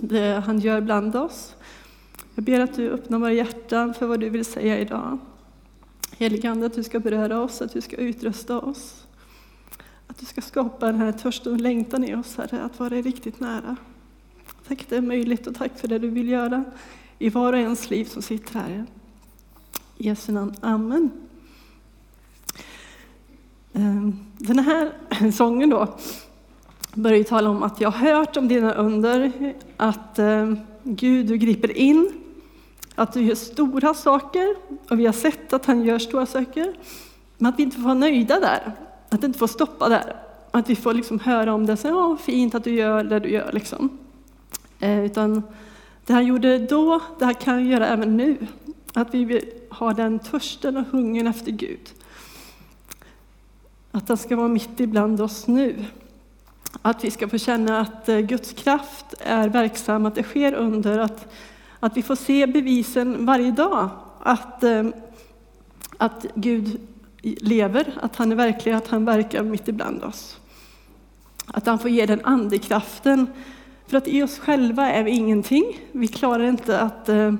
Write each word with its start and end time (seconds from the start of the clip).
det 0.00 0.42
han 0.46 0.58
gör 0.58 0.80
bland 0.80 1.16
oss. 1.16 1.54
Jag 2.34 2.44
ber 2.44 2.60
att 2.60 2.74
du 2.74 2.90
öppnar 2.90 3.18
våra 3.18 3.32
hjärtan 3.32 3.94
för 3.94 4.06
vad 4.06 4.20
du 4.20 4.28
vill 4.28 4.44
säga 4.44 4.78
idag. 4.78 5.18
Helige 6.16 6.50
Ande, 6.50 6.66
att 6.66 6.74
du 6.74 6.82
ska 6.84 7.00
beröra 7.00 7.40
oss, 7.40 7.62
att 7.62 7.72
du 7.72 7.80
ska 7.80 7.96
utrusta 7.96 8.60
oss. 8.60 9.06
Att 10.06 10.18
du 10.18 10.26
ska 10.26 10.40
skapa 10.40 10.86
den 10.86 10.96
här 10.96 11.12
törsten 11.12 11.52
och 11.52 11.60
längtan 11.60 12.04
i 12.04 12.14
oss, 12.14 12.36
Herre, 12.36 12.62
att 12.62 12.78
vara 12.78 12.94
riktigt 12.94 13.40
nära. 13.40 13.76
Tack 14.68 14.82
att 14.82 14.88
det 14.88 14.96
är 14.96 15.00
möjligt 15.00 15.46
och 15.46 15.54
tack 15.54 15.78
för 15.78 15.88
det 15.88 15.98
du 15.98 16.08
vill 16.08 16.28
göra 16.28 16.64
i 17.18 17.30
var 17.30 17.52
och 17.52 17.58
ens 17.58 17.90
liv 17.90 18.04
som 18.04 18.22
sitter 18.22 18.54
här. 18.54 18.86
I 19.96 20.06
Jesu 20.06 20.32
namn. 20.32 20.54
Amen. 20.60 21.10
Ehm, 23.72 24.18
den 24.38 24.58
här 24.58 24.92
sången 25.32 25.70
då 25.70 25.98
börjar 26.98 27.24
tala 27.24 27.50
om 27.50 27.62
att 27.62 27.80
jag 27.80 27.90
har 27.90 28.14
hört 28.14 28.36
om 28.36 28.48
dina 28.48 28.74
under, 28.74 29.32
att 29.76 30.18
eh, 30.18 30.52
Gud, 30.82 31.26
du 31.26 31.36
griper 31.36 31.76
in, 31.76 32.12
att 32.94 33.12
du 33.12 33.22
gör 33.22 33.34
stora 33.34 33.94
saker 33.94 34.56
och 34.90 34.98
vi 35.00 35.06
har 35.06 35.12
sett 35.12 35.52
att 35.52 35.66
han 35.66 35.84
gör 35.84 35.98
stora 35.98 36.26
saker. 36.26 36.74
Men 37.38 37.52
att 37.52 37.58
vi 37.58 37.62
inte 37.62 37.76
får 37.76 37.82
vara 37.82 37.94
nöjda 37.94 38.40
där, 38.40 38.72
att 39.08 39.20
det 39.20 39.26
inte 39.26 39.38
får 39.38 39.46
stoppa 39.46 39.88
där. 39.88 40.16
Att 40.50 40.70
vi 40.70 40.76
får 40.76 40.94
liksom 40.94 41.20
höra 41.20 41.54
om 41.54 41.66
det, 41.66 41.76
så, 41.76 41.88
ja, 41.88 42.16
fint 42.20 42.54
att 42.54 42.64
du 42.64 42.74
gör 42.74 43.04
det 43.04 43.20
du 43.20 43.30
gör. 43.30 43.52
Liksom. 43.52 43.98
Eh, 44.80 45.04
utan 45.04 45.42
det 46.06 46.12
han 46.12 46.26
gjorde 46.26 46.58
då, 46.58 47.00
det 47.18 47.24
här 47.24 47.32
kan 47.32 47.54
han 47.54 47.66
göra 47.66 47.86
även 47.86 48.16
nu. 48.16 48.36
Att 48.94 49.14
vi 49.14 49.42
har 49.68 49.94
den 49.94 50.18
törsten 50.18 50.76
och 50.76 50.84
hungern 50.84 51.26
efter 51.26 51.52
Gud. 51.52 51.90
Att 53.92 54.08
han 54.08 54.16
ska 54.16 54.36
vara 54.36 54.48
mitt 54.48 54.80
ibland 54.80 55.20
oss 55.20 55.46
nu. 55.46 55.84
Att 56.82 57.04
vi 57.04 57.10
ska 57.10 57.28
få 57.28 57.38
känna 57.38 57.80
att 57.80 58.08
eh, 58.08 58.18
Guds 58.18 58.52
kraft 58.52 59.14
är 59.20 59.48
verksam, 59.48 60.06
att 60.06 60.14
det 60.14 60.22
sker 60.22 60.52
under, 60.52 60.98
att, 60.98 61.32
att 61.80 61.96
vi 61.96 62.02
får 62.02 62.16
se 62.16 62.46
bevisen 62.46 63.26
varje 63.26 63.50
dag. 63.50 63.88
Att, 64.20 64.64
eh, 64.64 64.84
att 65.96 66.26
Gud 66.34 66.80
lever, 67.22 67.98
att 68.02 68.16
han 68.16 68.32
är 68.32 68.36
verklig, 68.36 68.72
att 68.72 68.88
han 68.88 69.04
verkar 69.04 69.42
mitt 69.42 69.68
ibland 69.68 70.04
oss. 70.04 70.38
Att 71.46 71.66
han 71.66 71.78
får 71.78 71.90
ge 71.90 72.06
den 72.06 72.24
andekraften. 72.24 73.26
För 73.86 73.96
att 73.96 74.08
i 74.08 74.22
oss 74.22 74.38
själva 74.38 74.92
är 74.92 75.04
vi 75.04 75.10
ingenting. 75.10 75.64
Vi 75.92 76.08
klarar 76.08 76.44
inte 76.44 76.80
att 76.80 77.08
eh, 77.08 77.34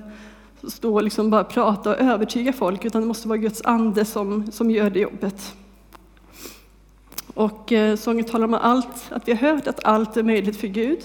stå 0.69 0.95
och 0.95 1.03
liksom 1.03 1.31
bara 1.31 1.45
prata 1.45 1.91
och 1.91 1.99
övertyga 1.99 2.53
folk, 2.53 2.85
utan 2.85 3.03
det 3.03 3.09
måste 3.09 3.29
vara 3.29 3.39
Guds 3.39 3.63
ande 3.65 4.05
som, 4.05 4.53
som 4.53 4.71
gör 4.71 4.91
det 4.91 5.01
jobbet. 5.01 5.55
Och 7.39 7.73
eh, 7.73 7.97
sången 7.97 8.25
talar 8.25 8.45
om 8.45 8.55
allt, 8.55 9.13
att 9.13 9.29
vi 9.29 9.33
har 9.33 9.39
hört 9.39 9.67
att 9.67 9.85
allt 9.85 10.17
är 10.17 10.23
möjligt 10.23 10.61
för 10.61 10.67
Gud. 10.67 10.99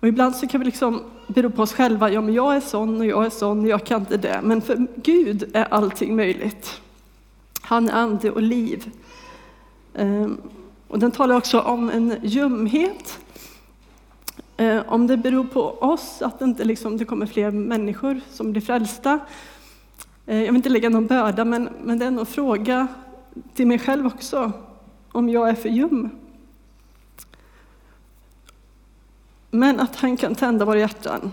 Och 0.00 0.08
ibland 0.08 0.36
så 0.36 0.46
kan 0.46 0.60
vi 0.60 0.66
liksom 0.66 1.00
bero 1.26 1.50
på 1.50 1.62
oss 1.62 1.72
själva, 1.72 2.10
ja 2.10 2.20
men 2.20 2.34
jag 2.34 2.56
är 2.56 2.60
sån 2.60 3.00
och 3.00 3.06
jag 3.06 3.26
är 3.26 3.30
sån 3.30 3.60
och 3.60 3.68
jag 3.68 3.86
kan 3.86 4.00
inte 4.00 4.16
det. 4.16 4.40
Men 4.42 4.62
för 4.62 4.86
Gud 4.96 5.50
är 5.54 5.64
allting 5.64 6.16
möjligt. 6.16 6.80
Han 7.62 7.88
är 7.88 7.92
ande 7.92 8.30
och 8.30 8.42
liv. 8.42 8.90
Ehm, 9.94 10.36
och 10.88 10.98
den 10.98 11.10
talar 11.10 11.36
också 11.36 11.60
om 11.60 11.90
en 11.90 12.16
ljumhet. 12.22 13.18
Ehm, 14.56 14.82
om 14.86 15.06
det 15.06 15.16
beror 15.16 15.44
på 15.44 15.70
oss 15.70 16.22
att 16.22 16.38
det 16.38 16.44
inte 16.44 16.64
liksom, 16.64 16.96
det 16.96 17.04
kommer 17.04 17.26
fler 17.26 17.50
människor 17.50 18.20
som 18.30 18.52
blir 18.52 18.62
frälsta. 18.62 19.18
Ehm, 20.26 20.38
jag 20.38 20.46
vill 20.46 20.56
inte 20.56 20.68
lägga 20.68 20.88
någon 20.88 21.06
börda, 21.06 21.44
men, 21.44 21.68
men 21.84 21.98
det 21.98 22.04
är 22.04 22.08
en 22.08 22.26
fråga 22.26 22.86
till 23.54 23.66
mig 23.66 23.78
själv 23.78 24.06
också 24.06 24.52
om 25.12 25.28
jag 25.28 25.48
är 25.48 25.54
för 25.54 25.68
ljum. 25.68 26.10
Men 29.50 29.80
att 29.80 29.96
han 29.96 30.16
kan 30.16 30.34
tända 30.34 30.64
våra 30.64 30.78
hjärtan, 30.78 31.30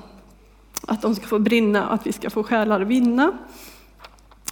att 0.87 1.01
de 1.01 1.15
ska 1.15 1.27
få 1.27 1.39
brinna, 1.39 1.89
att 1.89 2.07
vi 2.07 2.13
ska 2.13 2.29
få 2.29 2.43
själar 2.43 2.81
vinna. 2.81 3.37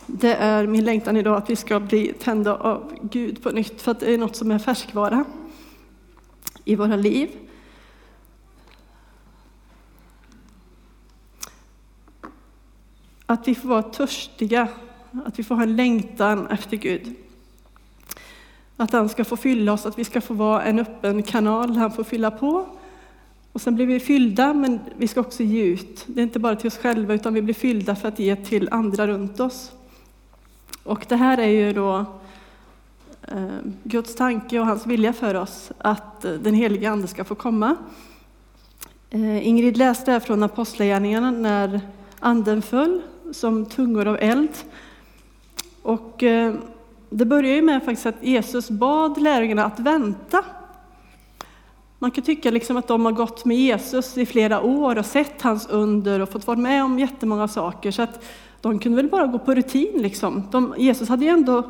Det 0.06 0.36
är 0.36 0.68
min 0.68 0.86
längtan 0.86 1.18
idag, 1.18 1.38
att 1.38 1.50
vi 1.50 1.56
ska 1.56 1.80
bli 1.80 2.14
tända 2.20 2.56
av 2.56 2.94
Gud 3.02 3.44
på 3.44 3.50
nytt, 3.50 3.82
för 3.82 3.92
att 3.92 4.00
det 4.00 4.14
är 4.14 4.18
något 4.18 4.36
som 4.36 4.52
är 4.52 4.60
färskvara 4.60 5.26
i 6.66 6.76
våra 6.76 6.96
liv. 6.96 7.30
Att 13.26 13.48
vi 13.48 13.56
får 13.56 13.70
vara 13.70 13.84
törstiga, 13.84 14.68
att 15.26 15.40
vi 15.40 15.44
får 15.44 15.56
ha 15.56 15.64
en 15.64 15.76
längtan 15.76 16.48
efter 16.48 16.78
Gud. 16.78 17.16
Att 18.78 18.92
han 18.92 19.10
ska 19.10 19.26
få 19.26 19.38
fylla 19.38 19.74
oss, 19.74 19.86
att 19.86 20.00
vi 20.00 20.04
ska 20.04 20.22
få 20.22 20.34
vara 20.34 20.64
en 20.64 20.80
öppen 20.80 21.24
kanal 21.24 21.74
där 21.74 21.82
han 21.82 21.92
får 21.92 22.04
fylla 22.04 22.32
på. 22.32 22.66
Och 23.52 23.62
sen 23.62 23.76
blir 23.76 23.86
vi 23.86 24.00
fyllda, 24.00 24.54
men 24.54 24.80
vi 24.98 25.08
ska 25.08 25.20
också 25.20 25.44
ge 25.44 25.64
ut. 25.64 26.04
Det 26.08 26.22
är 26.22 26.24
inte 26.24 26.40
bara 26.40 26.56
till 26.56 26.68
oss 26.68 26.78
själva, 26.78 27.14
utan 27.14 27.34
vi 27.34 27.42
blir 27.42 27.54
fyllda 27.54 27.96
för 27.96 28.08
att 28.08 28.20
ge 28.20 28.36
till 28.36 28.70
andra 28.72 29.08
runt 29.08 29.40
oss. 29.40 29.72
Och 30.84 31.06
det 31.10 31.16
här 31.16 31.38
är 31.38 31.48
ju 31.48 31.74
då 31.74 32.06
eh, 33.22 33.48
Guds 33.84 34.16
tanke 34.16 34.60
och 34.60 34.66
hans 34.66 34.86
vilja 34.86 35.14
för 35.14 35.36
oss, 35.36 35.72
att 35.78 36.26
eh, 36.26 36.32
den 36.32 36.54
heliga 36.54 36.92
Ande 36.92 37.08
ska 37.08 37.24
få 37.24 37.36
komma. 37.36 37.76
Eh, 39.10 39.48
Ingrid 39.48 39.78
läste 39.78 40.12
här 40.12 40.20
från 40.20 40.44
Apostlagärningarna 40.44 41.32
när 41.32 41.82
Anden 42.20 42.62
föll 42.62 43.02
som 43.34 43.66
tungor 43.66 44.08
av 44.08 44.18
eld. 44.22 44.52
Och 45.82 46.24
det 47.10 47.26
börjar 47.26 47.56
ju 47.56 47.62
med 47.62 47.84
faktiskt 47.84 48.06
att 48.06 48.24
Jesus 48.24 48.70
bad 48.70 49.22
lärjungarna 49.22 49.66
att 49.66 49.80
vänta. 49.80 50.46
Man 52.00 52.12
kan 52.12 52.24
tycka 52.24 52.52
liksom 52.52 52.78
att 52.78 52.88
de 52.88 53.06
har 53.06 53.12
gått 53.12 53.46
med 53.46 53.58
Jesus 53.58 54.18
i 54.18 54.26
flera 54.26 54.62
år 54.62 54.98
och 54.98 55.06
sett 55.06 55.42
hans 55.42 55.68
under 55.68 56.20
och 56.20 56.30
fått 56.30 56.48
vara 56.48 56.58
med 56.58 56.84
om 56.84 57.00
jättemånga 57.00 57.48
saker, 57.48 57.92
så 57.92 58.02
att 58.02 58.26
de 58.62 58.80
kunde 58.80 58.96
väl 58.96 59.10
bara 59.10 59.28
gå 59.28 59.40
på 59.40 59.54
rutin. 59.54 60.02
Liksom. 60.02 60.44
De, 60.52 60.74
Jesus 60.78 61.10
hade 61.10 61.26
ju 61.26 61.32
ändå 61.32 61.64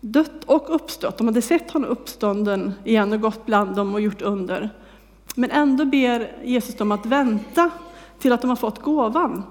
dött 0.00 0.44
och 0.46 0.74
uppstått. 0.74 1.18
De 1.18 1.26
hade 1.26 1.42
sett 1.42 1.70
honom 1.70 1.90
uppstånden 1.90 2.72
igen 2.84 3.12
och 3.12 3.20
gått 3.20 3.46
bland 3.46 3.76
dem 3.76 3.94
och 3.94 4.00
gjort 4.00 4.22
under. 4.22 4.70
Men 5.34 5.50
ändå 5.50 5.84
ber 5.84 6.36
Jesus 6.44 6.74
dem 6.74 6.92
att 6.92 7.06
vänta 7.06 7.70
till 8.18 8.32
att 8.32 8.40
de 8.40 8.48
har 8.48 8.56
fått 8.56 8.82
gåvan. 8.82 9.42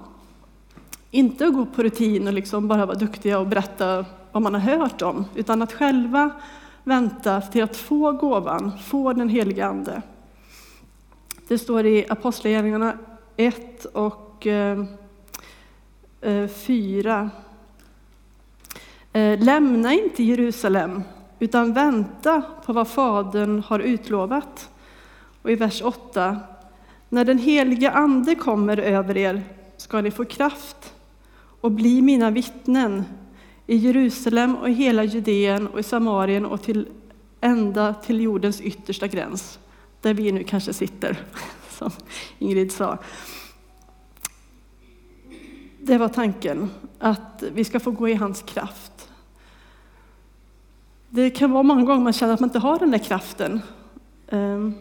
Inte 1.10 1.46
att 1.46 1.54
gå 1.54 1.66
på 1.66 1.82
rutin 1.82 2.26
och 2.26 2.32
liksom 2.32 2.68
bara 2.68 2.86
vara 2.86 2.98
duktiga 2.98 3.38
och 3.38 3.46
berätta 3.46 4.04
vad 4.32 4.42
man 4.42 4.54
har 4.54 4.60
hört 4.60 5.02
om, 5.02 5.24
utan 5.34 5.62
att 5.62 5.72
själva 5.72 6.30
vänta 6.84 7.40
till 7.40 7.62
att 7.62 7.76
få 7.76 8.12
gåvan, 8.12 8.72
få 8.78 9.12
den 9.12 9.28
helige 9.28 9.66
Ande. 9.66 10.02
Det 11.48 11.58
står 11.58 11.86
i 11.86 12.06
Apostlagärningarna 12.08 12.98
1 13.36 13.84
och 13.84 14.46
eh, 14.46 14.84
eh, 16.20 16.48
4. 16.48 17.30
Eh, 19.12 19.38
lämna 19.40 19.92
inte 19.92 20.22
Jerusalem, 20.22 21.02
utan 21.38 21.72
vänta 21.72 22.42
på 22.66 22.72
vad 22.72 22.88
Fadern 22.88 23.62
har 23.66 23.78
utlovat. 23.78 24.70
Och 25.42 25.50
i 25.50 25.54
vers 25.54 25.82
8. 25.82 26.40
När 27.08 27.24
den 27.24 27.38
heliga 27.38 27.90
Ande 27.90 28.34
kommer 28.34 28.76
över 28.76 29.16
er 29.16 29.42
ska 29.76 30.00
ni 30.00 30.10
få 30.10 30.24
kraft 30.24 30.94
och 31.60 31.70
bli 31.70 32.02
mina 32.02 32.30
vittnen 32.30 33.04
i 33.66 33.76
Jerusalem 33.76 34.56
och 34.56 34.68
i 34.68 34.72
hela 34.72 35.04
Judeen 35.04 35.66
och 35.66 35.80
i 35.80 35.82
Samarien 35.82 36.46
och 36.46 36.62
till 36.62 36.88
ända 37.40 37.94
till 37.94 38.20
jordens 38.20 38.60
yttersta 38.60 39.06
gräns, 39.06 39.58
där 40.00 40.14
vi 40.14 40.32
nu 40.32 40.44
kanske 40.44 40.72
sitter, 40.72 41.18
som 41.70 41.90
Ingrid 42.38 42.72
sa. 42.72 42.98
Det 45.80 45.98
var 45.98 46.08
tanken, 46.08 46.70
att 46.98 47.44
vi 47.52 47.64
ska 47.64 47.80
få 47.80 47.90
gå 47.90 48.08
i 48.08 48.14
hans 48.14 48.42
kraft. 48.42 49.08
Det 51.08 51.30
kan 51.30 51.52
vara 51.52 51.62
många 51.62 51.82
gånger 51.84 52.02
man 52.02 52.12
känner 52.12 52.34
att 52.34 52.40
man 52.40 52.48
inte 52.48 52.58
har 52.58 52.78
den 52.78 52.90
där 52.90 52.98
kraften 52.98 53.60
ehm, 54.28 54.74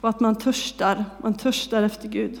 och 0.00 0.08
att 0.08 0.20
man 0.20 0.36
törstar, 0.36 1.04
man 1.22 1.34
törstar 1.34 1.82
efter 1.82 2.08
Gud. 2.08 2.40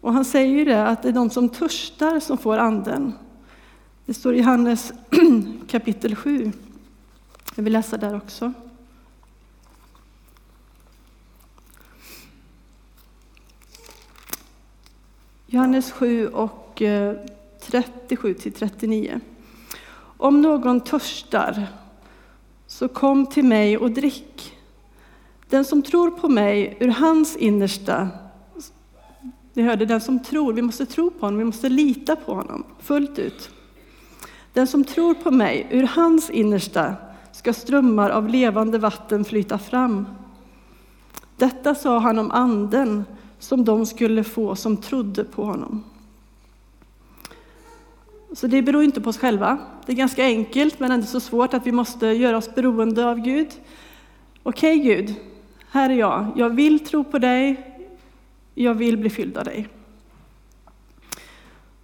Och 0.00 0.12
han 0.12 0.24
säger 0.24 0.58
ju 0.58 0.64
det, 0.64 0.86
att 0.86 1.02
det 1.02 1.08
är 1.08 1.12
de 1.12 1.30
som 1.30 1.48
törstar 1.48 2.20
som 2.20 2.38
får 2.38 2.58
anden. 2.58 3.12
Det 4.08 4.14
står 4.14 4.34
i 4.34 4.38
Johannes 4.38 4.92
kapitel 5.66 6.16
7. 6.16 6.52
Jag 7.54 7.64
vill 7.64 7.72
läsa 7.72 7.96
där 7.96 8.16
också. 8.16 8.52
Johannes 15.46 15.92
7 15.92 16.28
och 16.28 16.82
eh, 16.82 17.16
37 17.60 18.34
till 18.34 18.52
39. 18.52 19.20
Om 20.16 20.42
någon 20.42 20.80
törstar, 20.80 21.66
så 22.66 22.88
kom 22.88 23.26
till 23.26 23.44
mig 23.44 23.78
och 23.78 23.90
drick. 23.90 24.56
Den 25.48 25.64
som 25.64 25.82
tror 25.82 26.10
på 26.10 26.28
mig, 26.28 26.76
ur 26.80 26.88
hans 26.88 27.36
innersta 27.36 28.08
ni 29.52 29.62
hörde, 29.62 29.86
den 29.86 30.00
som 30.00 30.24
tror, 30.24 30.52
vi 30.52 30.62
måste 30.62 30.86
tro 30.86 31.10
på 31.10 31.26
honom, 31.26 31.38
vi 31.38 31.44
måste 31.44 31.68
lita 31.68 32.16
på 32.16 32.34
honom 32.34 32.64
fullt 32.80 33.18
ut. 33.18 33.50
Den 34.58 34.66
som 34.66 34.84
tror 34.84 35.14
på 35.14 35.30
mig, 35.30 35.66
ur 35.70 35.82
hans 35.82 36.30
innersta 36.30 36.94
ska 37.32 37.52
strömmar 37.52 38.10
av 38.10 38.28
levande 38.28 38.78
vatten 38.78 39.24
flyta 39.24 39.58
fram. 39.58 40.06
Detta 41.36 41.74
sa 41.74 41.98
han 41.98 42.18
om 42.18 42.30
anden 42.30 43.04
som 43.38 43.64
de 43.64 43.86
skulle 43.86 44.24
få 44.24 44.56
som 44.56 44.76
trodde 44.76 45.24
på 45.24 45.44
honom. 45.44 45.84
Så 48.32 48.46
det 48.46 48.62
beror 48.62 48.82
inte 48.82 49.00
på 49.00 49.10
oss 49.10 49.18
själva. 49.18 49.58
Det 49.86 49.92
är 49.92 49.96
ganska 49.96 50.24
enkelt 50.24 50.80
men 50.80 50.92
ändå 50.92 51.06
så 51.06 51.20
svårt 51.20 51.54
att 51.54 51.66
vi 51.66 51.72
måste 51.72 52.06
göra 52.06 52.36
oss 52.36 52.54
beroende 52.54 53.06
av 53.06 53.18
Gud. 53.18 53.48
Okej 54.42 54.80
okay, 54.80 54.94
Gud, 54.94 55.14
här 55.70 55.90
är 55.90 55.94
jag. 55.94 56.26
Jag 56.36 56.50
vill 56.50 56.80
tro 56.80 57.04
på 57.04 57.18
dig. 57.18 57.74
Jag 58.54 58.74
vill 58.74 58.96
bli 58.96 59.10
fylld 59.10 59.38
av 59.38 59.44
dig. 59.44 59.68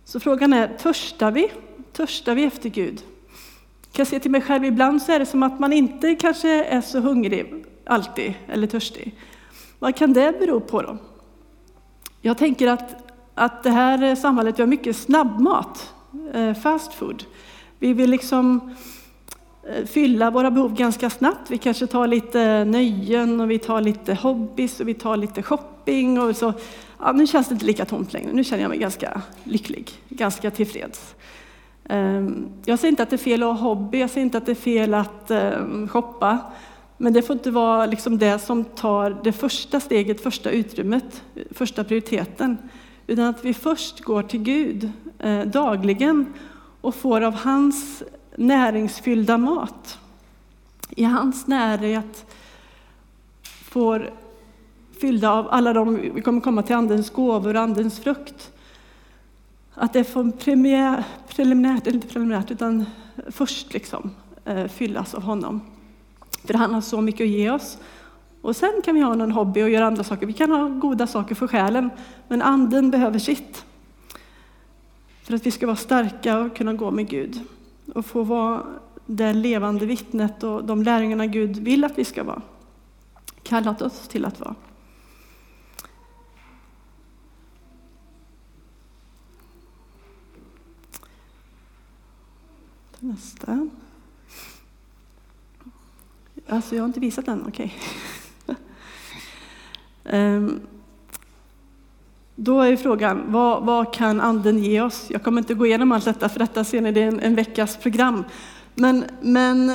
Så 0.05 0.21
frågan 0.21 0.53
är, 0.53 0.77
törstar 0.79 1.31
vi? 1.31 1.51
Törstar 1.97 2.35
vi 2.35 2.45
efter 2.45 2.69
Gud? 2.69 3.03
Jag 3.87 3.93
kan 3.93 4.07
se 4.07 4.21
till 4.21 4.31
mig 4.31 4.41
själv, 4.41 4.65
ibland 4.65 5.03
så 5.03 5.13
är 5.13 5.19
det 5.19 5.27
som 5.27 5.43
att 5.43 5.61
man 5.61 5.73
inte 5.73 6.15
kanske 6.15 6.65
är 6.65 6.81
så 6.81 7.01
hungrig 7.01 7.65
alltid, 7.87 8.35
eller 8.49 8.67
törstig. 8.67 9.15
Vad 9.79 9.97
kan 9.97 10.13
det 10.13 10.39
bero 10.39 10.61
på 10.61 10.83
då? 10.83 10.97
Jag 12.21 12.39
tänker 12.39 12.69
att, 12.69 13.13
att 13.35 13.63
det 13.63 13.71
här 13.71 14.15
samhället, 14.15 14.59
vi 14.59 14.63
har 14.63 14.67
mycket 14.67 14.97
snabbmat, 14.97 15.93
eh, 16.35 16.55
fast 16.55 16.95
food. 16.95 17.25
Vi 17.79 17.93
vill 17.93 18.11
liksom 18.11 18.75
eh, 19.69 19.87
fylla 19.87 20.31
våra 20.31 20.51
behov 20.51 20.75
ganska 20.75 21.11
snabbt. 21.11 21.51
Vi 21.51 21.59
kanske 21.59 21.87
tar 21.87 22.07
lite 22.07 22.65
nöjen 22.65 23.41
och 23.41 23.51
vi 23.51 23.59
tar 23.59 23.81
lite 23.81 24.15
hobbys 24.15 24.81
och 24.81 24.89
vi 24.89 24.95
tar 24.95 25.17
lite 25.17 25.43
shopping 25.43 26.21
och 26.21 26.37
så. 26.37 26.53
Ja, 26.99 27.13
nu 27.13 27.27
känns 27.27 27.49
det 27.49 27.53
inte 27.53 27.67
lika 27.67 27.85
tomt 27.85 28.13
längre. 28.13 28.33
Nu 28.33 28.45
känner 28.45 28.63
jag 28.63 28.69
mig 28.69 28.79
ganska 28.79 29.23
lycklig, 29.45 29.91
ganska 30.09 30.51
tillfreds. 30.51 31.15
Ehm, 31.89 32.49
jag 32.65 32.79
säger 32.79 32.91
inte 32.91 33.03
att 33.03 33.11
det 33.11 33.17
är 33.17 33.19
fel 33.19 33.43
att 33.43 33.61
ha 33.61 33.69
hobby, 33.69 33.99
jag 33.99 34.11
säger 34.11 34.25
inte 34.25 34.39
att 34.39 34.47
det 34.47 34.53
är 34.53 34.57
fel 34.57 34.95
att 34.95 35.31
ehm, 35.31 35.89
shoppa. 35.89 36.39
Men 36.97 37.13
det 37.13 37.23
får 37.23 37.37
inte 37.37 37.51
vara 37.51 37.87
liksom 37.87 38.19
det 38.19 38.39
som 38.39 38.65
tar 38.65 39.21
det 39.25 39.33
första 39.33 39.81
steget, 39.81 40.21
första 40.21 40.51
utrymmet, 40.51 41.23
första 41.51 41.85
prioriteten. 41.85 42.59
Utan 43.07 43.25
att 43.25 43.45
vi 43.45 43.55
först 43.55 44.01
går 44.01 44.23
till 44.23 44.43
Gud 44.43 44.91
eh, 45.19 45.41
dagligen 45.41 46.33
och 46.81 46.95
får 46.95 47.21
av 47.21 47.35
hans 47.35 48.03
näringsfyllda 48.37 49.39
mat. 49.39 49.99
I 50.91 51.05
hans 51.05 51.47
närhet 51.47 52.27
får 53.43 54.11
fyllda 55.01 55.31
av 55.31 55.49
alla 55.51 55.73
de, 55.73 56.11
vi 56.15 56.23
kommer 56.23 56.41
komma 56.41 56.63
till 56.63 56.77
Andens 56.77 57.11
gåvor 57.11 57.55
och 57.55 57.63
Andens 57.63 58.01
frukt. 58.01 58.51
Att 59.75 59.93
det 59.93 60.05
får 60.05 60.31
premiär, 60.31 61.05
preliminärt, 61.29 61.87
eller 61.87 61.95
inte 61.95 62.09
preliminärt, 62.09 62.51
utan 62.51 62.87
först 63.29 63.73
liksom 63.73 64.11
eh, 64.45 64.67
fyllas 64.67 65.15
av 65.15 65.23
honom. 65.23 65.61
För 66.45 66.55
han 66.55 66.75
har 66.75 66.81
så 66.81 67.01
mycket 67.01 67.25
att 67.25 67.31
ge 67.31 67.51
oss. 67.51 67.79
Och 68.43 68.57
sen 68.57 68.83
kan 68.85 68.95
vi 68.95 69.01
ha 69.01 69.15
någon 69.15 69.33
hobby 69.33 69.63
och 69.63 69.71
göra 69.71 69.87
andra 69.87 70.05
saker. 70.05 70.27
Vi 70.27 70.33
kan 70.33 70.51
ha 70.51 70.69
goda 70.69 71.07
saker 71.07 71.35
för 71.35 71.47
själen, 71.47 71.91
men 72.29 72.43
anden 72.43 72.91
behöver 72.91 73.19
sitt. 73.19 73.65
För 75.23 75.35
att 75.35 75.47
vi 75.47 75.51
ska 75.51 75.67
vara 75.67 75.77
starka 75.77 76.39
och 76.39 76.57
kunna 76.57 76.73
gå 76.73 76.91
med 76.91 77.09
Gud 77.09 77.41
och 77.95 78.07
få 78.07 78.23
vara 78.23 78.63
det 79.07 79.33
levande 79.33 79.87
vittnet 79.87 80.43
och 80.43 80.65
de 80.65 80.83
lärjungarna 80.83 81.27
Gud 81.27 81.57
vill 81.57 81.85
att 81.85 81.99
vi 81.99 82.05
ska 82.05 82.25
vara. 82.25 82.43
Kallat 83.43 83.83
oss 83.83 84.09
till 84.09 84.25
att 84.25 84.41
vara. 84.41 84.55
Nästa. 93.05 93.69
Alltså, 96.49 96.75
jag 96.75 96.83
har 96.83 96.87
inte 96.87 97.01
visat 97.01 97.27
den, 97.27 97.45
okej. 97.49 97.75
Okay. 98.47 98.57
um, 100.05 100.47
ehm, 100.47 100.61
då 102.35 102.61
är 102.61 102.77
frågan, 102.77 103.23
vad, 103.27 103.65
vad, 103.65 103.95
kan 103.95 104.21
Anden 104.21 104.59
ge 104.59 104.81
oss? 104.81 105.07
Jag 105.11 105.23
kommer 105.23 105.39
inte 105.39 105.55
gå 105.55 105.67
igenom 105.67 105.93
allt 105.93 106.05
detta, 106.05 106.29
för 106.29 106.39
detta 106.39 106.65
ser 106.65 106.81
ni, 106.81 106.93
det 106.93 107.03
är 107.03 107.09
en, 107.09 107.21
en 107.21 107.35
veckas 107.35 107.77
program. 107.77 108.25
Men, 108.75 109.05
men, 109.21 109.73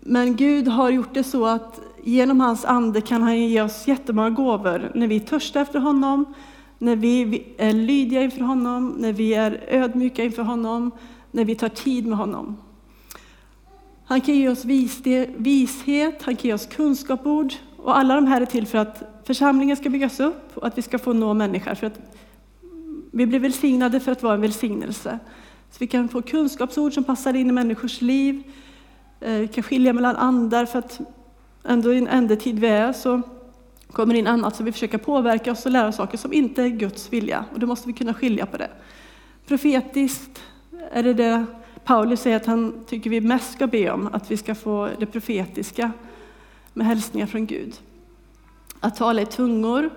men 0.00 0.36
Gud 0.36 0.68
har 0.68 0.90
gjort 0.90 1.14
det 1.14 1.24
så 1.24 1.46
att 1.46 1.80
genom 2.04 2.40
hans 2.40 2.64
Ande 2.64 3.00
kan 3.00 3.22
han 3.22 3.40
ge 3.40 3.62
oss 3.62 3.88
jättemånga 3.88 4.30
gåvor. 4.30 4.92
När 4.94 5.06
vi 5.06 5.20
törstar 5.20 5.62
efter 5.62 5.78
honom, 5.78 6.34
när 6.78 6.96
vi 6.96 7.44
är 7.58 7.72
lydiga 7.72 8.22
inför 8.22 8.40
honom, 8.40 8.94
när 8.98 9.12
vi 9.12 9.34
är 9.34 9.64
ödmjuka 9.68 10.24
inför 10.24 10.42
honom, 10.42 10.90
när 11.32 11.44
vi 11.44 11.54
tar 11.54 11.68
tid 11.68 12.06
med 12.06 12.18
honom. 12.18 12.56
Han 14.04 14.20
kan 14.20 14.34
ge 14.34 14.48
oss 14.48 14.64
vishet, 15.36 16.22
han 16.22 16.36
kan 16.36 16.48
ge 16.48 16.54
oss 16.54 16.66
kunskapsord 16.66 17.54
och 17.76 17.98
alla 17.98 18.14
de 18.14 18.26
här 18.26 18.40
är 18.40 18.46
till 18.46 18.66
för 18.66 18.78
att 18.78 19.02
församlingen 19.24 19.76
ska 19.76 19.90
byggas 19.90 20.20
upp 20.20 20.50
och 20.54 20.66
att 20.66 20.78
vi 20.78 20.82
ska 20.82 20.98
få 20.98 21.12
nå 21.12 21.34
människor. 21.34 21.74
För 21.74 21.86
att 21.86 22.00
vi 23.12 23.26
blir 23.26 23.38
välsignade 23.38 24.00
för 24.00 24.12
att 24.12 24.22
vara 24.22 24.34
en 24.34 24.40
välsignelse. 24.40 25.18
Så 25.70 25.76
vi 25.78 25.86
kan 25.86 26.08
få 26.08 26.22
kunskapsord 26.22 26.94
som 26.94 27.04
passar 27.04 27.34
in 27.34 27.48
i 27.48 27.52
människors 27.52 28.00
liv. 28.00 28.42
Vi 29.20 29.48
kan 29.48 29.64
skilja 29.64 29.92
mellan 29.92 30.16
andar 30.16 30.66
för 30.66 30.78
att 30.78 31.00
ändå 31.64 31.92
i 31.92 31.98
en 31.98 32.08
ändetid 32.08 32.58
vi 32.58 32.66
är 32.66 32.92
så 32.92 33.22
kommer 33.92 34.14
in 34.14 34.26
annat 34.26 34.56
som 34.56 34.66
vi 34.66 34.72
försöker 34.72 34.98
påverka 34.98 35.52
oss 35.52 35.66
och 35.66 35.72
lära 35.72 35.88
oss 35.88 35.96
saker 35.96 36.18
som 36.18 36.32
inte 36.32 36.62
är 36.62 36.68
Guds 36.68 37.12
vilja. 37.12 37.44
Och 37.52 37.60
då 37.60 37.66
måste 37.66 37.88
vi 37.88 37.92
kunna 37.92 38.14
skilja 38.14 38.46
på 38.46 38.56
det. 38.56 38.70
Profetiskt 39.46 40.42
är 40.90 41.02
det 41.02 41.14
det 41.14 41.46
Paulus 41.84 42.20
säger 42.20 42.36
att 42.36 42.46
han 42.46 42.84
tycker 42.86 43.10
vi 43.10 43.20
mest 43.20 43.52
ska 43.52 43.66
be 43.66 43.90
om, 43.90 44.08
att 44.12 44.30
vi 44.30 44.36
ska 44.36 44.54
få 44.54 44.88
det 44.98 45.06
profetiska 45.06 45.92
med 46.72 46.86
hälsningar 46.86 47.26
från 47.26 47.46
Gud. 47.46 47.74
Att 48.80 48.96
tala 48.96 49.22
i 49.22 49.26
tungor. 49.26 49.90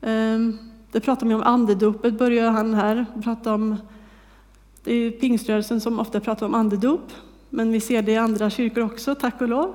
Ehm, 0.00 0.58
det 0.92 1.00
pratar 1.00 1.26
man 1.26 1.34
om 1.34 1.42
andedopet, 1.42 2.18
börjar 2.18 2.50
han 2.50 2.74
här 2.74 3.06
prata 3.22 3.54
om. 3.54 3.76
Det 4.84 4.94
är 4.94 5.10
pingströrelsen 5.10 5.80
som 5.80 6.00
ofta 6.00 6.20
pratar 6.20 6.46
om 6.46 6.54
andedop, 6.54 7.12
men 7.50 7.72
vi 7.72 7.80
ser 7.80 8.02
det 8.02 8.12
i 8.12 8.16
andra 8.16 8.50
kyrkor 8.50 8.84
också, 8.84 9.14
tack 9.14 9.40
och 9.40 9.48
lov. 9.48 9.74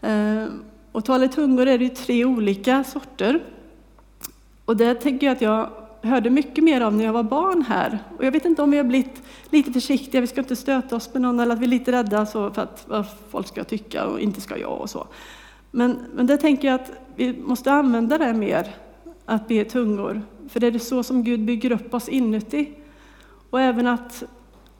Ehm, 0.00 0.48
och 0.92 1.04
tala 1.04 1.24
i 1.24 1.28
tungor 1.28 1.66
är 1.66 1.78
det 1.78 1.88
tre 1.88 2.24
olika 2.24 2.84
sorter. 2.84 3.42
Och 4.64 4.76
det 4.76 4.94
tänker 4.94 5.26
jag 5.26 5.36
att 5.36 5.42
jag 5.42 5.70
hörde 6.06 6.30
mycket 6.30 6.64
mer 6.64 6.80
av 6.80 6.94
när 6.94 7.04
jag 7.04 7.12
var 7.12 7.22
barn 7.22 7.62
här. 7.62 7.98
Och 8.18 8.24
jag 8.24 8.32
vet 8.32 8.44
inte 8.44 8.62
om 8.62 8.70
vi 8.70 8.76
har 8.76 8.84
blivit 8.84 9.22
lite 9.50 9.72
försiktiga, 9.72 10.20
vi 10.20 10.26
ska 10.26 10.40
inte 10.40 10.56
stöta 10.56 10.96
oss 10.96 11.10
med 11.12 11.22
någon 11.22 11.40
eller 11.40 11.54
att 11.54 11.60
vi 11.60 11.64
är 11.64 11.68
lite 11.68 11.92
rädda 11.92 12.26
så 12.26 12.50
för 12.50 12.62
att 12.62 12.84
vad 12.88 13.06
folk 13.30 13.48
ska 13.48 13.64
tycka 13.64 14.06
och 14.06 14.20
inte 14.20 14.40
ska 14.40 14.58
jag 14.58 14.80
och 14.80 14.90
så. 14.90 15.06
Men, 15.70 15.98
men 16.14 16.26
det 16.26 16.36
tänker 16.36 16.68
jag 16.68 16.74
att 16.74 16.92
vi 17.16 17.32
måste 17.32 17.72
använda 17.72 18.18
det 18.18 18.32
mer, 18.32 18.74
att 19.24 19.48
be 19.48 19.64
tungor. 19.64 20.22
För 20.48 20.60
det 20.60 20.66
är 20.66 20.70
det 20.70 20.78
så 20.78 21.02
som 21.02 21.24
Gud 21.24 21.44
bygger 21.44 21.72
upp 21.72 21.94
oss 21.94 22.08
inuti. 22.08 22.68
Och 23.50 23.60
även 23.60 23.86
att 23.86 24.24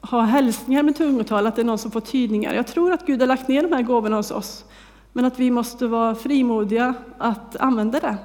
ha 0.00 0.20
hälsningar 0.20 0.82
med 0.82 0.96
tungotal, 0.96 1.46
att 1.46 1.56
det 1.56 1.62
är 1.62 1.66
någon 1.66 1.78
som 1.78 1.90
får 1.90 2.00
tydningar. 2.00 2.54
Jag 2.54 2.66
tror 2.66 2.92
att 2.92 3.06
Gud 3.06 3.20
har 3.20 3.26
lagt 3.26 3.48
ner 3.48 3.62
de 3.62 3.72
här 3.72 3.82
gåvorna 3.82 4.16
hos 4.16 4.30
oss, 4.30 4.64
men 5.12 5.24
att 5.24 5.38
vi 5.38 5.50
måste 5.50 5.86
vara 5.86 6.14
frimodiga 6.14 6.94
att 7.18 7.56
använda 7.56 8.00
det. 8.00 8.16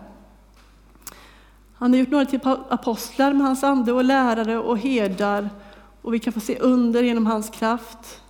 Han 1.81 1.91
har 1.91 2.00
gjort 2.00 2.09
några 2.09 2.25
till 2.25 2.39
apostlar 2.69 3.33
med 3.33 3.47
hans 3.47 3.63
ande 3.63 3.91
och 3.91 4.03
lärare 4.03 4.57
och 4.57 4.77
herdar 4.77 5.50
och 6.01 6.13
vi 6.13 6.19
kan 6.19 6.33
få 6.33 6.39
se 6.39 6.59
under 6.59 7.03
genom 7.03 7.25
hans 7.25 7.50
kraft 7.50 8.21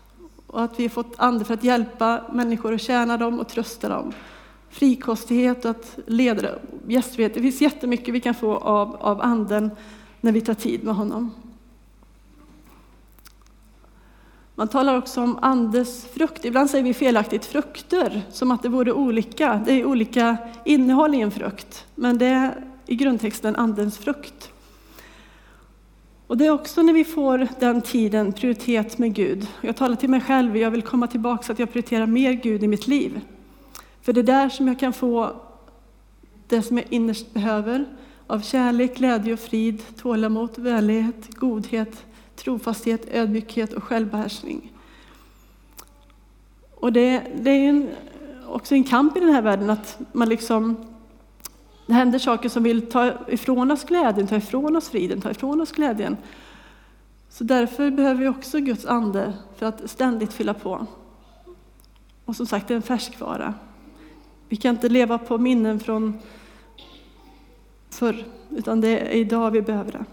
och 0.47 0.61
att 0.61 0.79
vi 0.79 0.83
har 0.83 0.89
fått 0.89 1.13
ande 1.17 1.45
för 1.45 1.53
att 1.53 1.63
hjälpa 1.63 2.21
människor 2.33 2.71
och 2.71 2.79
tjäna 2.79 3.17
dem 3.17 3.39
och 3.39 3.47
trösta 3.47 3.89
dem. 3.89 4.13
Frikostighet 4.69 5.65
och 5.65 5.71
att 5.71 5.99
leda 6.07 6.49
gästfrihet. 6.87 7.33
Det 7.33 7.41
finns 7.41 7.61
jättemycket 7.61 8.13
vi 8.13 8.21
kan 8.21 8.33
få 8.33 8.55
av, 8.55 8.95
av 8.95 9.21
anden 9.21 9.71
när 10.21 10.31
vi 10.31 10.41
tar 10.41 10.53
tid 10.53 10.83
med 10.83 10.95
honom. 10.95 11.31
Man 14.55 14.67
talar 14.67 14.97
också 14.97 15.21
om 15.21 15.39
andes 15.41 16.05
frukt. 16.05 16.45
Ibland 16.45 16.69
säger 16.69 16.83
vi 16.83 16.93
felaktigt 16.93 17.45
frukter, 17.45 18.21
som 18.31 18.51
att 18.51 18.63
det 18.63 18.69
vore 18.69 18.91
olika. 18.91 19.61
Det 19.65 19.73
är 19.73 19.85
olika 19.85 20.37
innehåll 20.65 21.15
i 21.15 21.21
en 21.21 21.31
frukt, 21.31 21.85
men 21.95 22.17
det 22.17 22.53
i 22.91 22.95
grundtexten 22.95 23.55
Andens 23.55 23.97
frukt. 23.97 24.51
Och 26.27 26.37
det 26.37 26.45
är 26.45 26.51
också 26.51 26.81
när 26.81 26.93
vi 26.93 27.05
får 27.05 27.47
den 27.59 27.81
tiden 27.81 28.33
prioritet 28.33 28.97
med 28.97 29.13
Gud. 29.13 29.47
Jag 29.61 29.75
talar 29.75 29.95
till 29.95 30.09
mig 30.09 30.21
själv, 30.21 30.57
jag 30.57 30.71
vill 30.71 30.81
komma 30.81 31.07
tillbaka 31.07 31.43
så 31.43 31.51
att 31.51 31.59
jag 31.59 31.71
prioriterar 31.71 32.05
mer 32.05 32.33
Gud 32.33 32.63
i 32.63 32.67
mitt 32.67 32.87
liv. 32.87 33.21
För 34.01 34.13
det 34.13 34.21
är 34.21 34.23
där 34.23 34.49
som 34.49 34.67
jag 34.67 34.79
kan 34.79 34.93
få 34.93 35.35
det 36.47 36.61
som 36.61 36.77
jag 36.77 36.85
innerst 36.89 37.33
behöver 37.33 37.85
av 38.27 38.39
kärlek, 38.39 38.97
glädje 38.97 39.33
och 39.33 39.39
frid, 39.39 39.83
tålamod, 39.97 40.49
vänlighet, 40.55 41.35
godhet, 41.35 42.05
trofasthet, 42.35 43.07
ödmjukhet 43.11 43.73
och 43.73 43.83
självbehärskning. 43.83 44.71
Och 46.75 46.93
det, 46.93 47.23
det 47.41 47.51
är 47.51 47.69
en, 47.69 47.89
också 48.47 48.75
en 48.75 48.83
kamp 48.83 49.17
i 49.17 49.19
den 49.19 49.29
här 49.29 49.41
världen 49.41 49.69
att 49.69 49.99
man 50.11 50.29
liksom 50.29 50.90
det 51.91 51.95
händer 51.95 52.19
saker 52.19 52.49
som 52.49 52.63
vill 52.63 52.89
ta 52.89 53.13
ifrån 53.27 53.71
oss 53.71 53.83
glädjen, 53.83 54.27
ta 54.27 54.35
ifrån 54.35 54.75
oss 54.75 54.89
friden, 54.89 55.21
ta 55.21 55.31
ifrån 55.31 55.61
oss 55.61 55.71
glädjen. 55.71 56.17
Så 57.29 57.43
därför 57.43 57.91
behöver 57.91 58.21
vi 58.21 58.27
också 58.27 58.59
Guds 58.59 58.85
ande 58.85 59.33
för 59.55 59.65
att 59.65 59.89
ständigt 59.89 60.33
fylla 60.33 60.53
på. 60.53 60.87
Och 62.25 62.35
som 62.35 62.45
sagt, 62.45 62.67
det 62.67 62.73
är 62.73 62.75
en 62.75 62.81
färskvara. 62.81 63.53
Vi 64.49 64.55
kan 64.55 64.75
inte 64.75 64.89
leva 64.89 65.17
på 65.17 65.37
minnen 65.37 65.79
från 65.79 66.19
förr, 67.89 68.25
utan 68.49 68.81
det 68.81 68.99
är 68.99 69.09
idag 69.09 69.51
vi 69.51 69.61
behöver 69.61 69.91
det. 69.91 70.05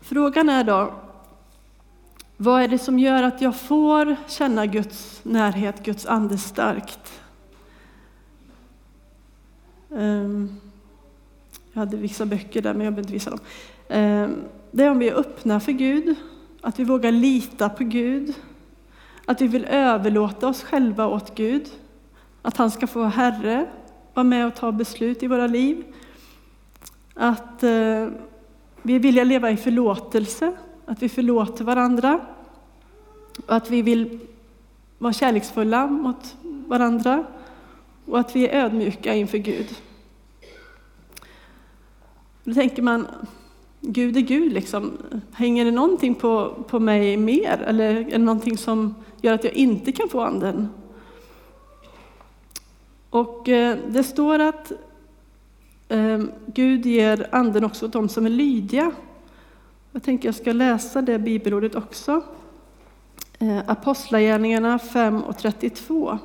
Frågan 0.00 0.48
är 0.48 0.64
då, 0.64 0.94
vad 2.36 2.62
är 2.62 2.68
det 2.68 2.78
som 2.78 2.98
gör 2.98 3.22
att 3.22 3.40
jag 3.40 3.56
får 3.56 4.16
känna 4.28 4.66
Guds 4.66 5.20
närhet, 5.24 5.84
Guds 5.84 6.06
ande 6.06 6.38
starkt? 6.38 7.22
Ehm, 9.96 10.56
jag 11.72 11.80
hade 11.80 11.96
vissa 11.96 12.26
böcker 12.26 12.62
där, 12.62 12.74
men 12.74 12.84
jag 12.84 12.94
behöver 12.94 13.02
inte 13.02 13.12
visa 13.12 13.30
dem. 13.30 13.40
Ehm, 13.88 14.44
det 14.70 14.84
är 14.84 14.90
om 14.90 14.98
vi 14.98 15.08
är 15.08 15.14
öppna 15.14 15.60
för 15.60 15.72
Gud, 15.72 16.16
att 16.60 16.78
vi 16.78 16.84
vågar 16.84 17.12
lita 17.12 17.68
på 17.68 17.84
Gud, 17.84 18.34
att 19.26 19.40
vi 19.40 19.46
vill 19.46 19.64
överlåta 19.64 20.48
oss 20.48 20.62
själva 20.62 21.06
åt 21.06 21.34
Gud, 21.34 21.68
att 22.42 22.56
han 22.56 22.70
ska 22.70 22.86
få 22.86 22.98
vara 22.98 23.08
Herre, 23.08 23.66
vara 24.14 24.24
med 24.24 24.46
och 24.46 24.54
ta 24.54 24.72
beslut 24.72 25.22
i 25.22 25.26
våra 25.26 25.46
liv. 25.46 25.84
Att 27.14 27.62
eh, 27.62 28.08
vi 28.82 28.98
vill 28.98 29.14
leva 29.14 29.50
i 29.50 29.56
förlåtelse, 29.56 30.52
att 30.92 31.02
vi 31.02 31.08
förlåter 31.08 31.64
varandra 31.64 32.20
och 33.46 33.56
att 33.56 33.70
vi 33.70 33.82
vill 33.82 34.18
vara 34.98 35.12
kärleksfulla 35.12 35.86
mot 35.86 36.36
varandra 36.42 37.24
och 38.06 38.18
att 38.18 38.36
vi 38.36 38.48
är 38.48 38.64
ödmjuka 38.64 39.14
inför 39.14 39.38
Gud. 39.38 39.76
Då 42.44 42.54
tänker 42.54 42.82
man, 42.82 43.06
Gud 43.80 44.16
är 44.16 44.20
Gud, 44.20 44.52
liksom. 44.52 44.98
hänger 45.32 45.64
det 45.64 45.70
någonting 45.70 46.14
på, 46.14 46.64
på 46.68 46.78
mig 46.78 47.16
mer? 47.16 47.62
Eller 47.66 47.94
är 47.94 48.04
det 48.04 48.18
någonting 48.18 48.58
som 48.58 48.94
gör 49.20 49.34
att 49.34 49.44
jag 49.44 49.52
inte 49.52 49.92
kan 49.92 50.08
få 50.08 50.20
anden? 50.20 50.68
Och 53.10 53.48
eh, 53.48 53.78
det 53.88 54.04
står 54.04 54.38
att 54.38 54.72
eh, 55.88 56.22
Gud 56.46 56.86
ger 56.86 57.28
anden 57.32 57.64
också 57.64 57.86
åt 57.86 57.92
dem 57.92 58.08
som 58.08 58.26
är 58.26 58.30
lydiga. 58.30 58.92
Jag 59.94 60.02
tänker 60.02 60.28
jag 60.28 60.34
ska 60.34 60.52
läsa 60.52 61.02
det 61.02 61.18
bibelordet 61.18 61.74
också. 61.74 62.22
Eh, 63.38 63.58
Apostlagärningarna 63.66 64.78
5 64.78 65.22
och 65.22 65.38
32. 65.38 66.18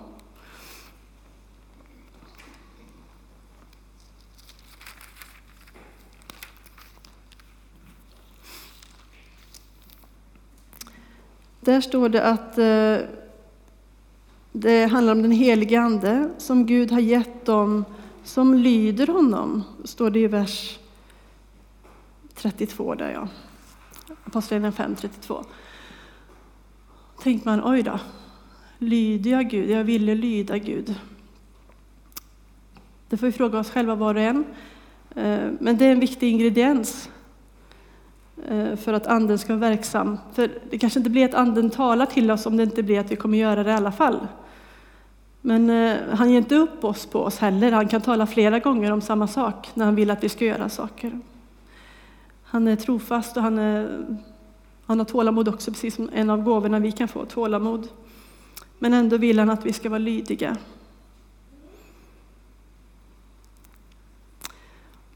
Där 11.59 11.81
står 11.81 12.09
det 12.09 12.23
att 12.23 12.57
eh, 12.57 12.97
det 14.51 14.85
handlar 14.85 15.13
om 15.13 15.21
den 15.21 15.31
helige 15.31 15.81
Ande 15.81 16.29
som 16.37 16.65
Gud 16.65 16.91
har 16.91 16.99
gett 16.99 17.45
dem 17.45 17.85
som 18.23 18.53
lyder 18.53 19.07
honom, 19.07 19.63
står 19.83 20.09
det 20.09 20.19
i 20.19 20.27
vers 20.27 20.79
32 22.35 22.95
där 22.95 23.11
ja. 23.11 23.27
Apostlagärningarna 24.27 24.71
5, 24.71 24.95
32. 24.95 25.43
tänkte 27.23 27.49
man, 27.49 27.61
oj 27.65 27.83
då, 27.83 27.99
lyder 28.77 29.31
jag 29.31 29.49
Gud? 29.49 29.69
Jag 29.69 29.83
ville 29.83 30.15
lyda 30.15 30.57
Gud. 30.57 30.95
Det 33.09 33.17
får 33.17 33.27
vi 33.27 33.33
fråga 33.33 33.59
oss 33.59 33.69
själva 33.69 33.95
var 33.95 34.15
och 34.15 34.21
en. 34.21 34.45
Eh, 35.15 35.49
men 35.59 35.77
det 35.77 35.85
är 35.85 35.91
en 35.91 35.99
viktig 35.99 36.31
ingrediens 36.31 37.09
eh, 38.47 38.75
för 38.75 38.93
att 38.93 39.07
anden 39.07 39.39
ska 39.39 39.55
vara 39.55 39.69
verksam. 39.69 40.17
För 40.33 40.51
det 40.69 40.77
kanske 40.77 40.99
inte 40.99 41.09
blir 41.09 41.25
att 41.25 41.33
anden 41.33 41.69
talar 41.69 42.05
till 42.05 42.31
oss 42.31 42.45
om 42.45 42.57
det 42.57 42.63
inte 42.63 42.83
blir 42.83 42.99
att 42.99 43.11
vi 43.11 43.15
kommer 43.15 43.37
göra 43.37 43.63
det 43.63 43.71
i 43.71 43.73
alla 43.73 43.91
fall. 43.91 44.27
Men 45.41 45.69
eh, 45.69 45.97
han 46.11 46.29
ger 46.31 46.37
inte 46.37 46.55
upp 46.55 46.83
oss 46.83 47.05
på 47.05 47.19
oss 47.19 47.37
heller. 47.39 47.71
Han 47.71 47.87
kan 47.87 48.01
tala 48.01 48.27
flera 48.27 48.59
gånger 48.59 48.91
om 48.91 49.01
samma 49.01 49.27
sak 49.27 49.69
när 49.73 49.85
han 49.85 49.95
vill 49.95 50.11
att 50.11 50.23
vi 50.23 50.29
ska 50.29 50.45
göra 50.45 50.69
saker. 50.69 51.19
Han 52.49 52.67
är 52.67 52.75
trofast 52.75 53.37
och 53.37 53.43
han, 53.43 53.57
är, 53.57 54.05
han 54.85 54.99
har 54.99 55.05
tålamod 55.05 55.47
också, 55.47 55.71
precis 55.71 55.95
som 55.95 56.09
en 56.13 56.29
av 56.29 56.43
gåvorna 56.43 56.79
vi 56.79 56.91
kan 56.91 57.07
få, 57.07 57.25
tålamod. 57.25 57.87
Men 58.79 58.93
ändå 58.93 59.17
vill 59.17 59.39
han 59.39 59.49
att 59.49 59.65
vi 59.65 59.73
ska 59.73 59.89
vara 59.89 59.99
lydiga. 59.99 60.57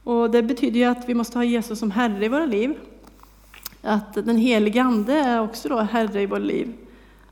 Och 0.03 0.31
det 0.31 0.43
betyder 0.43 0.79
ju 0.79 0.85
att 0.85 1.09
vi 1.09 1.13
måste 1.13 1.37
ha 1.37 1.43
Jesus 1.43 1.79
som 1.79 1.91
Herre 1.91 2.25
i 2.25 2.29
våra 2.29 2.45
liv. 2.45 2.77
Att 3.81 4.13
den 4.13 4.37
helige 4.37 4.83
Ande 4.83 5.13
är 5.13 5.41
också 5.41 5.69
då 5.69 5.77
Herre 5.77 6.21
i 6.21 6.25
vårt 6.25 6.41
liv. 6.41 6.73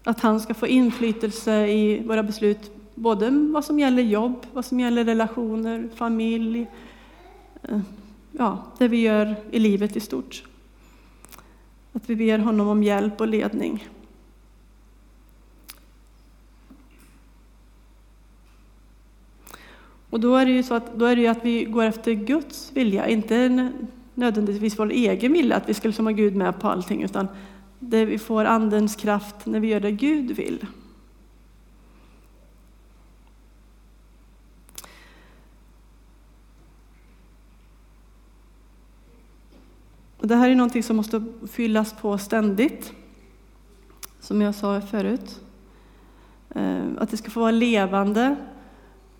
Att 0.03 0.19
han 0.19 0.39
ska 0.39 0.53
få 0.53 0.67
inflytelse 0.67 1.67
i 1.67 2.03
våra 2.07 2.23
beslut, 2.23 2.71
både 2.95 3.29
vad 3.29 3.65
som 3.65 3.79
gäller 3.79 4.03
jobb, 4.03 4.45
vad 4.53 4.65
som 4.65 4.79
gäller 4.79 5.05
relationer, 5.05 5.89
familj, 5.95 6.67
eh, 7.63 7.79
ja, 8.31 8.63
det 8.77 8.87
vi 8.87 9.01
gör 9.01 9.35
i 9.51 9.59
livet 9.59 9.95
i 9.95 9.99
stort. 9.99 10.43
Att 11.93 12.09
vi 12.09 12.15
ber 12.15 12.39
honom 12.39 12.67
om 12.67 12.83
hjälp 12.83 13.21
och 13.21 13.27
ledning. 13.27 13.87
Och 20.09 20.19
då 20.19 20.35
är 20.35 20.45
det 20.45 20.51
ju 20.51 20.63
så 20.63 20.73
att, 20.73 20.95
då 20.95 21.05
är 21.05 21.15
det 21.15 21.27
att 21.27 21.45
vi 21.45 21.63
går 21.63 21.83
efter 21.83 22.11
Guds 22.13 22.71
vilja, 22.73 23.07
inte 23.07 23.71
nödvändigtvis 24.13 24.79
vår 24.79 24.91
egen 24.91 25.33
vilja, 25.33 25.55
att 25.55 25.69
vi 25.69 25.73
ska 25.73 25.87
liksom 25.87 26.05
ha 26.05 26.13
Gud 26.13 26.35
med 26.35 26.59
på 26.59 26.67
allting, 26.67 27.03
utan 27.03 27.27
det 27.79 28.05
vi 28.05 28.17
får 28.17 28.45
Andens 28.45 28.95
kraft 28.95 29.45
när 29.45 29.59
vi 29.59 29.67
gör 29.67 29.79
det 29.79 29.91
Gud 29.91 30.31
vill. 30.31 30.65
Och 40.19 40.27
det 40.27 40.35
här 40.35 40.49
är 40.49 40.55
någonting 40.55 40.83
som 40.83 40.95
måste 40.95 41.23
fyllas 41.51 41.93
på 41.93 42.17
ständigt, 42.17 42.93
som 44.19 44.41
jag 44.41 44.55
sa 44.55 44.81
förut. 44.81 45.41
Eh, 46.49 46.85
att 46.97 47.09
det 47.09 47.17
ska 47.17 47.29
få 47.29 47.39
vara 47.39 47.51
levande. 47.51 48.35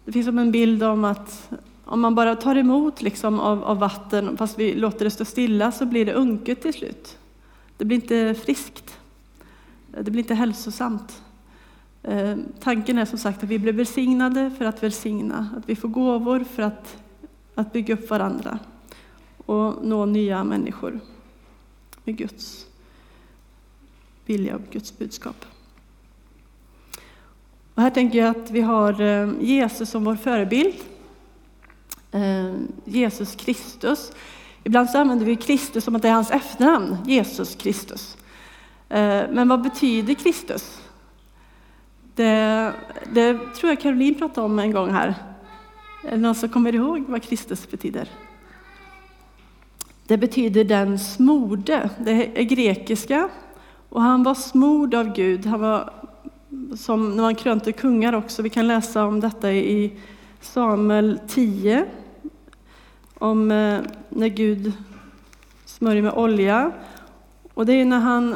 Det 0.05 0.11
finns 0.11 0.25
som 0.25 0.39
en 0.39 0.51
bild 0.51 0.83
om 0.83 1.05
att 1.05 1.51
om 1.85 2.01
man 2.01 2.15
bara 2.15 2.35
tar 2.35 2.55
emot 2.55 3.01
liksom 3.01 3.39
av, 3.39 3.63
av 3.63 3.79
vatten, 3.79 4.37
fast 4.37 4.59
vi 4.59 4.75
låter 4.75 5.05
det 5.05 5.11
stå 5.11 5.25
stilla, 5.25 5.71
så 5.71 5.85
blir 5.85 6.05
det 6.05 6.13
unket 6.13 6.61
till 6.61 6.73
slut. 6.73 7.17
Det 7.77 7.85
blir 7.85 7.95
inte 7.95 8.35
friskt. 8.43 8.99
Det 9.87 10.11
blir 10.11 10.23
inte 10.23 10.35
hälsosamt. 10.35 11.21
Eh, 12.03 12.37
tanken 12.59 12.97
är 12.97 13.05
som 13.05 13.17
sagt 13.17 13.43
att 13.43 13.49
vi 13.49 13.59
blir 13.59 13.73
välsignade 13.73 14.51
för 14.57 14.65
att 14.65 14.83
välsigna, 14.83 15.49
att 15.57 15.69
vi 15.69 15.75
får 15.75 15.89
gåvor 15.89 16.43
för 16.43 16.63
att, 16.63 16.97
att 17.55 17.73
bygga 17.73 17.93
upp 17.93 18.09
varandra 18.09 18.59
och 19.49 19.85
nå 19.85 20.05
nya 20.05 20.43
människor 20.43 20.99
med 22.03 22.17
Guds 22.17 22.65
vilja 24.25 24.55
och 24.55 24.61
Guds 24.71 24.97
budskap. 24.97 25.45
Och 27.73 27.81
här 27.81 27.89
tänker 27.89 28.19
jag 28.19 28.29
att 28.29 28.51
vi 28.51 28.61
har 28.61 29.01
eh, 29.01 29.29
Jesus 29.39 29.89
som 29.89 30.03
vår 30.03 30.15
förebild. 30.15 30.75
Eh, 32.11 32.53
Jesus 32.85 33.35
Kristus. 33.35 34.11
Ibland 34.63 34.89
så 34.89 34.97
använder 34.97 35.25
vi 35.25 35.35
Kristus 35.35 35.83
som 35.83 35.95
att 35.95 36.01
det 36.01 36.07
är 36.07 36.13
hans 36.13 36.31
efternamn, 36.31 36.97
Jesus 37.05 37.55
Kristus. 37.55 38.17
Eh, 38.89 39.23
men 39.31 39.47
vad 39.47 39.61
betyder 39.61 40.13
Kristus? 40.13 40.81
Det, 42.15 42.73
det 43.13 43.39
tror 43.55 43.69
jag 43.69 43.81
Caroline 43.81 44.15
pratade 44.15 44.45
om 44.45 44.59
en 44.59 44.71
gång 44.71 44.89
här. 44.89 45.15
Är 46.03 46.11
det 46.11 46.17
någon 46.17 46.35
som 46.35 46.49
kommer 46.49 46.75
ihåg 46.75 47.03
vad 47.07 47.23
Kristus 47.23 47.71
betyder? 47.71 48.09
Det 50.09 50.17
betyder 50.17 50.63
den 50.63 50.99
smorde. 50.99 51.89
Det 51.99 52.39
är 52.39 52.43
grekiska. 52.43 53.29
Och 53.89 54.01
han 54.01 54.23
var 54.23 54.33
smord 54.33 54.93
av 54.93 55.13
Gud. 55.13 55.45
Han 55.45 55.59
var 55.59 55.93
som 56.77 57.15
när 57.15 57.23
man 57.23 57.35
krönte 57.35 57.71
kungar 57.71 58.13
också. 58.13 58.41
Vi 58.41 58.49
kan 58.49 58.67
läsa 58.67 59.05
om 59.05 59.19
detta 59.19 59.51
i 59.51 59.93
Samuel 60.41 61.19
10, 61.27 61.85
om 63.13 63.51
eh, 63.51 63.79
när 64.09 64.27
Gud 64.27 64.73
smörjer 65.65 66.01
med 66.01 66.13
olja. 66.13 66.71
Och 67.53 67.65
det 67.65 67.73
är 67.73 67.85
när 67.85 67.99
han 67.99 68.35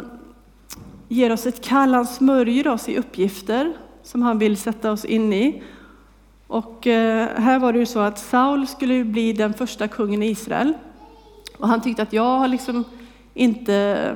ger 1.08 1.32
oss 1.32 1.46
ett 1.46 1.63
kall, 1.65 1.94
han 1.94 2.08
smörjer 2.08 2.68
oss 2.68 2.89
i 2.89 2.98
uppgifter 2.98 3.74
som 4.03 4.22
han 4.22 4.39
vill 4.39 4.58
sätta 4.58 4.92
oss 4.92 5.06
in 5.06 5.34
i. 5.34 5.63
Och 6.48 6.88
eh, 6.88 7.27
här 7.36 7.60
var 7.60 7.74
det 7.74 7.80
ju 7.80 7.86
så 7.86 8.00
att 8.00 8.20
Saul 8.20 8.68
skulle 8.68 9.03
bli 9.03 9.34
den 9.34 9.53
första 9.53 9.88
kungen 9.88 10.24
i 10.24 10.30
Israel. 10.30 10.74
Och 11.63 11.70
han 11.70 11.82
tyckte 11.82 12.01
att 12.01 12.13
jag 12.13 12.39
har 12.39 12.48
liksom 12.48 12.84
inte 13.34 14.15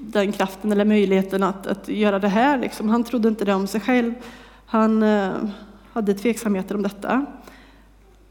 den 0.00 0.32
kraften 0.32 0.72
eller 0.72 0.84
möjligheten 0.84 1.42
att, 1.42 1.66
att 1.66 1.88
göra 1.88 2.18
det 2.18 2.28
här. 2.28 2.58
Liksom. 2.58 2.88
Han 2.88 3.04
trodde 3.04 3.28
inte 3.28 3.44
det 3.44 3.54
om 3.54 3.66
sig 3.66 3.80
själv. 3.80 4.14
Han 4.66 5.02
eh, 5.02 5.30
hade 5.92 6.14
tveksamheter 6.14 6.74
om 6.74 6.82
detta. 6.82 7.26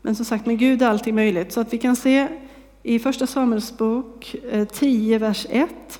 Men 0.01 0.15
som 0.15 0.25
sagt, 0.25 0.45
med 0.45 0.59
Gud 0.59 0.81
är 0.81 0.87
allting 0.87 1.15
möjligt. 1.15 1.53
Så 1.53 1.59
att 1.59 1.73
vi 1.73 1.77
kan 1.77 1.95
se 1.95 2.27
i 2.83 2.99
Första 2.99 3.27
Samuelsbok 3.27 4.35
10, 4.71 5.15
eh, 5.15 5.21
vers 5.21 5.47
1, 5.49 5.99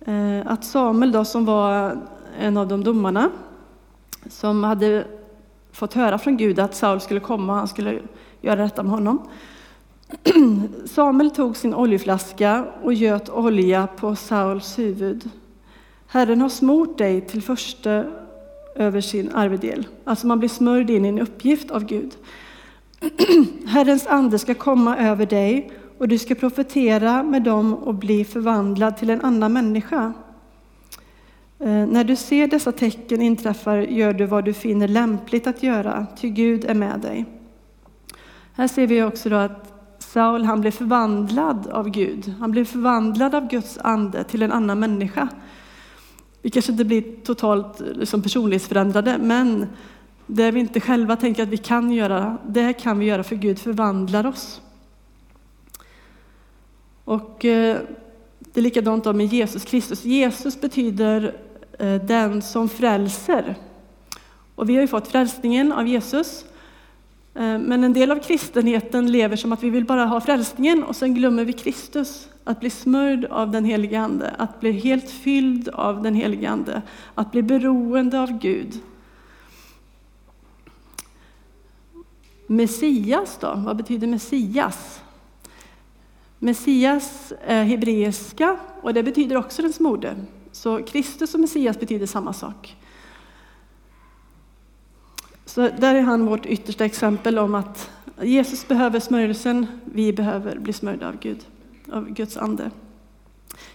eh, 0.00 0.52
att 0.52 0.64
Samuel 0.64 1.12
då, 1.12 1.24
som 1.24 1.44
var 1.44 1.98
en 2.38 2.56
av 2.56 2.68
de 2.68 2.84
domarna, 2.84 3.30
som 4.30 4.64
hade 4.64 5.06
fått 5.72 5.94
höra 5.94 6.18
från 6.18 6.36
Gud 6.36 6.58
att 6.58 6.74
Saul 6.74 7.00
skulle 7.00 7.20
komma 7.20 7.52
och 7.52 7.58
han 7.58 7.68
skulle 7.68 8.00
göra 8.40 8.62
detta 8.62 8.82
med 8.82 8.92
honom. 8.92 9.28
Samuel 10.84 11.30
tog 11.30 11.56
sin 11.56 11.74
oljeflaska 11.74 12.66
och 12.82 12.94
göt 12.94 13.28
olja 13.28 13.86
på 13.86 14.16
Sauls 14.16 14.78
huvud. 14.78 15.30
Herren 16.06 16.40
har 16.40 16.48
smort 16.48 16.98
dig 16.98 17.20
till 17.20 17.42
första 17.42 18.04
över 18.74 19.00
sin 19.00 19.32
arvedel. 19.34 19.86
Alltså 20.04 20.26
man 20.26 20.38
blir 20.38 20.48
smörjd 20.48 20.90
in 20.90 21.04
i 21.04 21.08
en 21.08 21.18
uppgift 21.18 21.70
av 21.70 21.84
Gud. 21.84 22.16
Herrens 23.66 24.06
ande 24.06 24.38
ska 24.38 24.54
komma 24.54 24.98
över 24.98 25.26
dig 25.26 25.70
och 25.98 26.08
du 26.08 26.18
ska 26.18 26.34
profetera 26.34 27.22
med 27.22 27.42
dem 27.42 27.74
och 27.74 27.94
bli 27.94 28.24
förvandlad 28.24 28.96
till 28.96 29.10
en 29.10 29.20
annan 29.20 29.52
människa. 29.52 30.12
Eh, 31.58 31.86
när 31.86 32.04
du 32.04 32.16
ser 32.16 32.46
dessa 32.46 32.72
tecken 32.72 33.22
inträffar 33.22 33.76
gör 33.76 34.12
du 34.12 34.26
vad 34.26 34.44
du 34.44 34.52
finner 34.52 34.88
lämpligt 34.88 35.46
att 35.46 35.62
göra, 35.62 36.06
ty 36.20 36.28
Gud 36.28 36.64
är 36.64 36.74
med 36.74 37.00
dig. 37.00 37.24
Här 38.52 38.68
ser 38.68 38.86
vi 38.86 39.02
också 39.02 39.28
då 39.28 39.36
att 39.36 39.67
Saul 40.12 40.44
han 40.44 40.60
blev 40.60 40.70
förvandlad 40.70 41.66
av 41.66 41.90
Gud. 41.90 42.34
Han 42.40 42.50
blev 42.50 42.64
förvandlad 42.64 43.34
av 43.34 43.48
Guds 43.48 43.78
ande 43.78 44.24
till 44.24 44.42
en 44.42 44.52
annan 44.52 44.80
människa. 44.80 45.28
Vi 46.42 46.50
kanske 46.50 46.72
inte 46.72 46.84
blir 46.84 47.24
totalt 47.24 47.80
liksom, 47.80 48.22
personlighetsförändrade, 48.22 49.18
men 49.18 49.66
det 50.26 50.50
vi 50.50 50.60
inte 50.60 50.80
själva 50.80 51.16
tänker 51.16 51.42
att 51.42 51.48
vi 51.48 51.56
kan 51.56 51.92
göra, 51.92 52.38
det 52.46 52.72
kan 52.72 52.98
vi 52.98 53.06
göra 53.06 53.24
för 53.24 53.36
Gud 53.36 53.58
förvandlar 53.58 54.26
oss. 54.26 54.60
Och 57.04 57.44
eh, 57.44 57.78
det 58.40 58.60
är 58.60 58.62
likadant 58.62 59.04
med 59.04 59.26
Jesus 59.26 59.64
Kristus. 59.64 60.04
Jesus 60.04 60.60
betyder 60.60 61.36
eh, 61.78 61.94
den 61.94 62.42
som 62.42 62.68
frälser. 62.68 63.54
Och 64.54 64.68
vi 64.68 64.74
har 64.74 64.82
ju 64.82 64.88
fått 64.88 65.08
frälsningen 65.08 65.72
av 65.72 65.86
Jesus. 65.86 66.44
Eh, 67.34 67.58
men 67.58 67.84
en 67.84 67.92
del 67.92 68.10
av 68.10 68.18
kristenheten 68.18 69.12
lever 69.12 69.36
som 69.36 69.52
att 69.52 69.62
vi 69.62 69.70
vill 69.70 69.84
bara 69.84 70.04
ha 70.04 70.20
frälsningen 70.20 70.82
och 70.82 70.96
sen 70.96 71.14
glömmer 71.14 71.44
vi 71.44 71.52
Kristus. 71.52 72.28
Att 72.44 72.60
bli 72.60 72.70
smörjd 72.70 73.24
av 73.24 73.50
den 73.50 73.64
helige 73.64 74.00
Ande, 74.00 74.34
att 74.38 74.60
bli 74.60 74.72
helt 74.72 75.10
fylld 75.10 75.68
av 75.68 76.02
den 76.02 76.14
helige 76.14 76.50
Ande, 76.50 76.82
att 77.14 77.32
bli 77.32 77.42
beroende 77.42 78.20
av 78.20 78.38
Gud. 78.38 78.80
Messias 82.46 83.38
då, 83.40 83.52
vad 83.56 83.76
betyder 83.76 84.06
Messias? 84.06 85.00
Messias 86.38 87.32
är 87.46 87.64
hebreiska 87.64 88.58
och 88.82 88.94
det 88.94 89.02
betyder 89.02 89.36
också 89.36 89.62
den 89.62 89.72
smorde. 89.72 90.16
Så 90.52 90.82
Kristus 90.82 91.34
och 91.34 91.40
Messias 91.40 91.80
betyder 91.80 92.06
samma 92.06 92.32
sak. 92.32 92.76
Så 95.48 95.60
där 95.60 95.94
är 95.94 96.00
han 96.00 96.26
vårt 96.26 96.46
yttersta 96.46 96.84
exempel 96.84 97.38
om 97.38 97.54
att 97.54 97.90
Jesus 98.22 98.68
behöver 98.68 99.00
smörjelsen, 99.00 99.66
vi 99.84 100.12
behöver 100.12 100.58
bli 100.58 100.72
smörjda 100.72 101.08
av 101.08 101.18
Gud, 101.20 101.46
av 101.92 102.10
Guds 102.10 102.36
ande. 102.36 102.70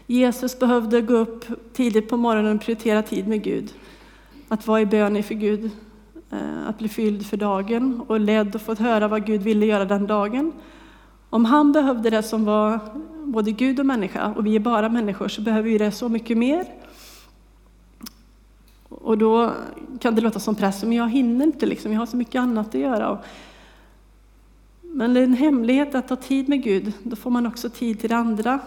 Jesus 0.07 0.59
behövde 0.59 1.01
gå 1.01 1.13
upp 1.13 1.45
tidigt 1.73 2.09
på 2.09 2.17
morgonen 2.17 2.55
och 2.55 2.61
prioritera 2.61 3.01
tid 3.01 3.27
med 3.27 3.43
Gud. 3.43 3.73
Att 4.47 4.67
vara 4.67 4.81
i 4.81 4.85
bön 4.85 5.17
inför 5.17 5.35
Gud, 5.35 5.71
eh, 6.31 6.67
att 6.67 6.77
bli 6.77 6.89
fylld 6.89 7.25
för 7.25 7.37
dagen 7.37 8.01
och 8.07 8.19
ledd 8.19 8.55
och 8.55 8.61
fått 8.61 8.79
höra 8.79 9.07
vad 9.07 9.25
Gud 9.25 9.41
ville 9.41 9.65
göra 9.65 9.85
den 9.85 10.07
dagen. 10.07 10.51
Om 11.29 11.45
han 11.45 11.71
behövde 11.71 12.09
det 12.09 12.23
som 12.23 12.45
var 12.45 12.79
både 13.23 13.51
Gud 13.51 13.79
och 13.79 13.85
människa, 13.85 14.33
och 14.37 14.45
vi 14.45 14.55
är 14.55 14.59
bara 14.59 14.89
människor, 14.89 15.27
så 15.27 15.41
behöver 15.41 15.69
vi 15.69 15.77
det 15.77 15.91
så 15.91 16.09
mycket 16.09 16.37
mer. 16.37 16.65
Och 19.01 19.17
då 19.17 19.53
kan 19.99 20.15
det 20.15 20.21
låta 20.21 20.39
som 20.39 20.55
press, 20.55 20.83
men 20.83 20.91
jag 20.91 21.09
hinner 21.09 21.45
inte, 21.45 21.65
liksom. 21.65 21.91
jag 21.91 21.99
har 21.99 22.05
så 22.05 22.17
mycket 22.17 22.39
annat 22.39 22.67
att 22.67 22.81
göra. 22.81 23.19
Men 24.81 25.13
det 25.13 25.19
är 25.19 25.23
en 25.23 25.33
hemlighet 25.33 25.95
att 25.95 26.07
ta 26.07 26.15
tid 26.15 26.49
med 26.49 26.63
Gud, 26.63 26.93
då 27.03 27.15
får 27.15 27.29
man 27.29 27.45
också 27.45 27.69
tid 27.69 27.99
till 27.99 28.09
det 28.09 28.15
andra. 28.15 28.59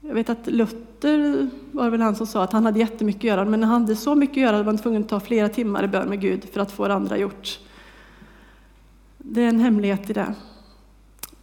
Jag 0.00 0.14
vet 0.14 0.30
att 0.30 0.46
Luther 0.46 1.50
var 1.72 1.90
väl 1.90 2.00
han 2.00 2.16
som 2.16 2.26
sa 2.26 2.42
att 2.44 2.52
han 2.52 2.64
hade 2.64 2.78
jättemycket 2.78 3.20
att 3.20 3.24
göra, 3.24 3.44
men 3.44 3.60
när 3.60 3.66
han 3.66 3.82
hade 3.82 3.96
så 3.96 4.14
mycket 4.14 4.36
att 4.36 4.42
göra 4.42 4.58
var 4.58 4.64
han 4.64 4.78
tvungen 4.78 5.02
att 5.02 5.08
ta 5.08 5.20
flera 5.20 5.48
timmar 5.48 5.84
i 5.84 5.88
bön 5.88 6.08
med 6.08 6.20
Gud 6.20 6.44
för 6.52 6.60
att 6.60 6.72
få 6.72 6.88
det 6.88 6.94
andra 6.94 7.18
gjort. 7.18 7.58
Det 9.18 9.42
är 9.42 9.48
en 9.48 9.60
hemlighet 9.60 10.10
i 10.10 10.12
det. 10.12 10.34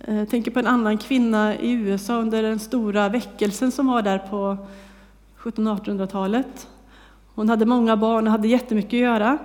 Jag 0.08 0.30
tänker 0.30 0.52
på 0.52 0.60
en 0.60 0.68
annan 0.68 0.98
kvinna 0.98 1.60
i 1.60 1.72
USA 1.72 2.18
under 2.18 2.44
den 2.44 2.60
stora 2.60 3.10
väckelsen 3.10 3.72
som 3.72 3.88
var 3.88 4.02
där 4.02 4.18
på 4.18 4.58
1700-1800-talet. 5.38 6.68
Hon 7.42 7.50
hade 7.50 7.66
många 7.66 7.98
barn 7.98 8.28
och 8.28 8.32
hade 8.32 8.48
jättemycket 8.48 8.94
att 8.94 9.00
göra. 9.00 9.38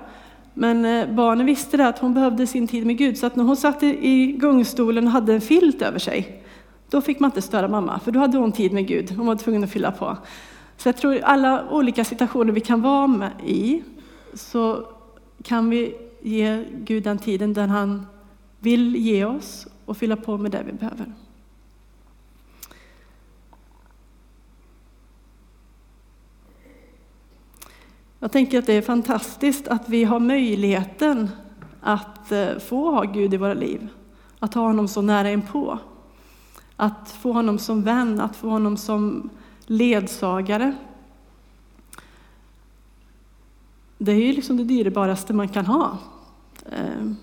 Men 0.54 0.84
eh, 0.84 1.14
barnen 1.14 1.46
visste 1.46 1.76
det 1.76 1.88
att 1.88 1.98
hon 1.98 2.14
behövde 2.14 2.46
sin 2.46 2.68
tid 2.68 2.86
med 2.86 2.98
Gud, 2.98 3.18
så 3.18 3.26
att 3.26 3.36
när 3.36 3.44
hon 3.44 3.56
satt 3.56 3.82
i 3.82 4.32
gungstolen 4.32 5.06
och 5.06 5.12
hade 5.12 5.34
en 5.34 5.40
filt 5.40 5.82
över 5.82 5.98
sig, 5.98 6.42
då 6.90 7.00
fick 7.00 7.20
man 7.20 7.28
inte 7.30 7.42
störa 7.42 7.68
mamma, 7.68 8.00
för 8.00 8.12
då 8.12 8.20
hade 8.20 8.38
hon 8.38 8.52
tid 8.52 8.72
med 8.72 8.86
Gud. 8.86 9.10
Hon 9.16 9.26
var 9.26 9.36
tvungen 9.36 9.64
att 9.64 9.70
fylla 9.70 9.92
på. 9.92 10.16
Så 10.76 10.88
jag 10.88 10.96
tror 10.96 11.20
alla 11.22 11.70
olika 11.70 12.04
situationer 12.04 12.52
vi 12.52 12.60
kan 12.60 12.82
vara 12.82 13.06
med 13.06 13.30
i, 13.46 13.82
så 14.34 14.86
kan 15.42 15.70
vi 15.70 15.94
ge 16.22 16.64
Gud 16.84 17.02
den 17.02 17.18
tiden 17.18 17.54
den 17.54 17.70
han 17.70 18.06
vill 18.60 18.96
ge 18.96 19.24
oss 19.24 19.66
och 19.84 19.96
fylla 19.96 20.16
på 20.16 20.38
med 20.38 20.50
det 20.50 20.62
vi 20.66 20.72
behöver. 20.72 21.12
Jag 28.26 28.32
tänker 28.32 28.58
att 28.58 28.66
det 28.66 28.72
är 28.72 28.82
fantastiskt 28.82 29.68
att 29.68 29.88
vi 29.88 30.04
har 30.04 30.20
möjligheten 30.20 31.30
att 31.80 32.32
eh, 32.32 32.58
få 32.58 32.90
ha 32.90 33.02
Gud 33.02 33.34
i 33.34 33.36
våra 33.36 33.54
liv, 33.54 33.88
att 34.38 34.54
ha 34.54 34.62
honom 34.62 34.88
så 34.88 35.02
nära 35.02 35.30
inpå. 35.30 35.78
Att 36.76 37.10
få 37.10 37.32
honom 37.32 37.58
som 37.58 37.82
vän, 37.82 38.20
att 38.20 38.36
få 38.36 38.48
honom 38.48 38.76
som 38.76 39.30
ledsagare. 39.66 40.74
Det 43.98 44.12
är 44.12 44.26
ju 44.26 44.32
liksom 44.32 44.56
det 44.56 44.64
dyrbaraste 44.64 45.32
man 45.32 45.48
kan 45.48 45.66
ha. 45.66 45.98
Ehm. 46.72 47.16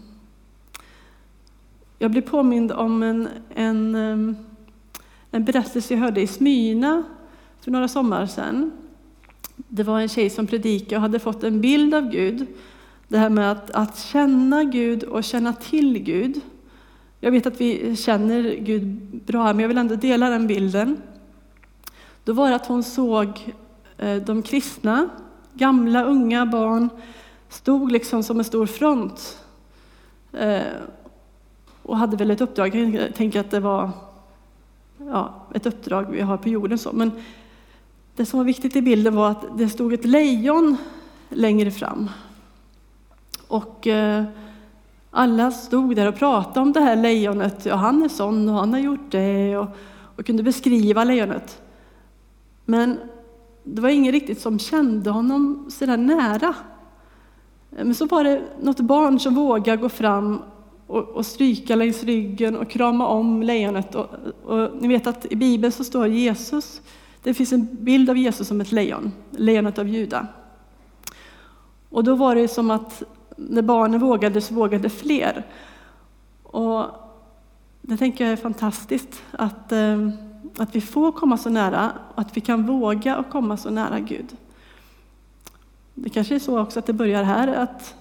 Jag 1.99 2.11
blev 2.11 2.21
påmind 2.21 2.71
om 2.71 3.03
en, 3.03 3.29
en, 3.55 3.95
ehm, 3.95 4.35
en 5.31 5.45
berättelse 5.45 5.93
jag 5.93 6.01
hörde 6.01 6.21
i 6.21 6.27
Smyna 6.27 7.03
för 7.61 7.71
några 7.71 7.87
sommar 7.87 8.25
sedan. 8.25 8.71
Det 9.55 9.83
var 9.83 9.99
en 9.99 10.09
tjej 10.09 10.29
som 10.29 10.47
predikade 10.47 10.95
och 10.95 11.01
hade 11.01 11.19
fått 11.19 11.43
en 11.43 11.61
bild 11.61 11.93
av 11.93 12.09
Gud. 12.09 12.45
Det 13.07 13.17
här 13.17 13.29
med 13.29 13.51
att, 13.51 13.71
att 13.71 13.99
känna 13.99 14.63
Gud 14.63 15.03
och 15.03 15.23
känna 15.23 15.53
till 15.53 15.99
Gud. 15.99 16.41
Jag 17.19 17.31
vet 17.31 17.45
att 17.45 17.61
vi 17.61 17.95
känner 17.95 18.55
Gud 18.55 18.85
bra, 19.25 19.43
men 19.43 19.59
jag 19.59 19.67
vill 19.67 19.77
ändå 19.77 19.95
dela 19.95 20.29
den 20.29 20.47
bilden. 20.47 21.01
Då 22.23 22.33
var 22.33 22.49
det 22.49 22.55
att 22.55 22.65
hon 22.65 22.83
såg 22.83 23.53
eh, 23.97 24.15
de 24.15 24.41
kristna, 24.41 25.09
gamla, 25.53 26.03
unga, 26.03 26.45
barn, 26.45 26.89
stod 27.49 27.91
liksom 27.91 28.23
som 28.23 28.39
en 28.39 28.45
stor 28.45 28.65
front 28.65 29.39
eh, 30.31 30.61
och 31.81 31.97
hade 31.97 32.17
väl 32.17 32.31
ett 32.31 32.41
uppdrag. 32.41 32.75
Jag 32.75 33.15
tänker 33.15 33.39
att 33.39 33.51
det 33.51 33.59
var 33.59 33.91
ja, 34.97 35.47
ett 35.53 35.65
uppdrag 35.65 36.11
vi 36.11 36.21
har 36.21 36.37
på 36.37 36.49
jorden. 36.49 36.77
Så. 36.77 36.91
Men 36.93 37.11
det 38.15 38.25
som 38.25 38.39
var 38.39 38.45
viktigt 38.45 38.75
i 38.75 38.81
bilden 38.81 39.15
var 39.15 39.31
att 39.31 39.57
det 39.57 39.69
stod 39.69 39.93
ett 39.93 40.05
lejon 40.05 40.77
längre 41.29 41.71
fram. 41.71 42.09
Och 43.47 43.87
eh, 43.87 44.23
alla 45.11 45.51
stod 45.51 45.95
där 45.95 46.07
och 46.07 46.15
pratade 46.15 46.59
om 46.59 46.73
det 46.73 46.79
här 46.79 46.95
lejonet. 46.95 47.65
Ja, 47.65 47.75
han 47.75 48.03
är 48.03 48.09
sån 48.09 48.49
och 48.49 48.55
han 48.55 48.73
har 48.73 48.79
gjort 48.79 49.11
det 49.11 49.57
och, 49.57 49.67
och 50.15 50.25
kunde 50.25 50.43
beskriva 50.43 51.03
lejonet. 51.03 51.61
Men 52.65 52.99
det 53.63 53.81
var 53.81 53.89
ingen 53.89 54.11
riktigt 54.11 54.41
som 54.41 54.59
kände 54.59 55.09
honom 55.09 55.65
så 55.69 55.85
där 55.85 55.97
nära. 55.97 56.55
Eh, 57.77 57.85
men 57.85 57.95
så 57.95 58.05
var 58.05 58.23
det 58.23 58.41
något 58.61 58.79
barn 58.79 59.19
som 59.19 59.35
vågade 59.35 59.81
gå 59.81 59.89
fram 59.89 60.41
och, 60.87 61.09
och 61.09 61.25
stryka 61.25 61.75
längs 61.75 62.03
ryggen 62.03 62.57
och 62.57 62.69
krama 62.69 63.07
om 63.07 63.43
lejonet. 63.43 63.95
Och, 63.95 64.09
och, 64.45 64.69
ni 64.81 64.87
vet 64.87 65.07
att 65.07 65.25
i 65.31 65.35
Bibeln 65.35 65.71
så 65.71 65.83
står 65.83 66.07
Jesus, 66.07 66.81
det 67.23 67.33
finns 67.33 67.53
en 67.53 67.67
bild 67.71 68.09
av 68.09 68.17
Jesus 68.17 68.47
som 68.47 68.61
ett 68.61 68.71
lejon, 68.71 69.11
lejonet 69.31 69.79
av 69.79 69.87
Juda. 69.87 70.27
Och 71.89 72.03
då 72.03 72.15
var 72.15 72.35
det 72.35 72.47
som 72.47 72.71
att 72.71 73.03
när 73.35 73.61
barnen 73.61 73.99
vågade 73.99 74.41
så 74.41 74.53
vågade 74.53 74.89
fler. 74.89 75.45
Och 76.43 76.85
det 77.81 77.97
tänker 77.97 78.23
jag 78.23 78.33
är 78.33 78.37
fantastiskt, 78.37 79.23
att, 79.31 79.71
eh, 79.71 80.09
att 80.57 80.75
vi 80.75 80.81
får 80.81 81.11
komma 81.11 81.37
så 81.37 81.49
nära, 81.49 81.91
att 82.15 82.37
vi 82.37 82.41
kan 82.41 82.65
våga 82.65 83.17
och 83.17 83.29
komma 83.29 83.57
så 83.57 83.69
nära 83.69 83.99
Gud. 83.99 84.37
Det 85.93 86.09
kanske 86.09 86.35
är 86.35 86.39
så 86.39 86.59
också 86.59 86.79
att 86.79 86.85
det 86.85 86.93
börjar 86.93 87.23
här, 87.23 87.47
att 87.47 87.95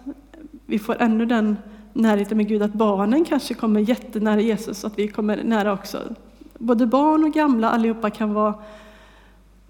vi 0.67 0.79
får 0.79 0.97
ännu 1.03 1.27
den 1.27 1.57
närheten 1.93 2.37
med 2.37 2.49
Gud, 2.49 2.63
att 2.63 2.73
barnen 2.73 3.25
kanske 3.25 3.55
kommer 3.55 3.81
jättenära 3.81 4.41
Jesus, 4.41 4.85
att 4.85 4.99
vi 4.99 5.09
kommer 5.09 5.45
nära 5.45 5.73
också. 5.73 6.15
Både 6.59 6.87
barn 6.87 7.25
och 7.25 7.33
gamla, 7.33 7.71
allihopa 7.71 8.11
kan 8.11 8.35
vara 8.35 8.55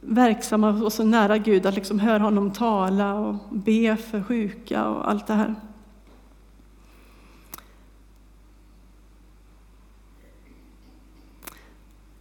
verksamma 0.04 0.68
och 0.68 0.92
så 0.92 1.04
nära 1.04 1.38
Gud 1.38 1.66
att 1.66 1.74
liksom 1.74 1.98
höra 1.98 2.22
honom 2.22 2.50
tala 2.50 3.14
och 3.14 3.36
be 3.50 3.96
för 3.96 4.22
sjuka 4.22 4.88
och 4.88 5.10
allt 5.10 5.26
det 5.26 5.34
här. 5.34 5.54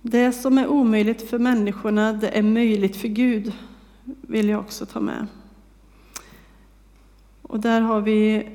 Det 0.01 0.31
som 0.31 0.57
är 0.57 0.67
omöjligt 0.67 1.29
för 1.29 1.39
människorna, 1.39 2.13
det 2.13 2.37
är 2.37 2.43
möjligt 2.43 2.97
för 2.97 3.07
Gud, 3.07 3.53
vill 4.03 4.49
jag 4.49 4.59
också 4.59 4.85
ta 4.85 4.99
med. 4.99 5.27
Och 7.41 7.59
där 7.59 7.81
har 7.81 8.01
vi 8.01 8.49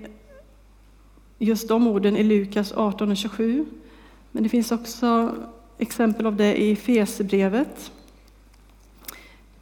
just 1.38 1.68
de 1.68 1.86
orden 1.86 2.16
i 2.16 2.22
Lukas 2.22 2.72
18 2.72 3.10
och 3.10 3.16
27. 3.16 3.66
Men 4.32 4.42
det 4.42 4.48
finns 4.48 4.72
också 4.72 5.34
exempel 5.78 6.26
av 6.26 6.36
det 6.36 6.62
i 6.62 6.76
Fesebrevet. 6.76 7.92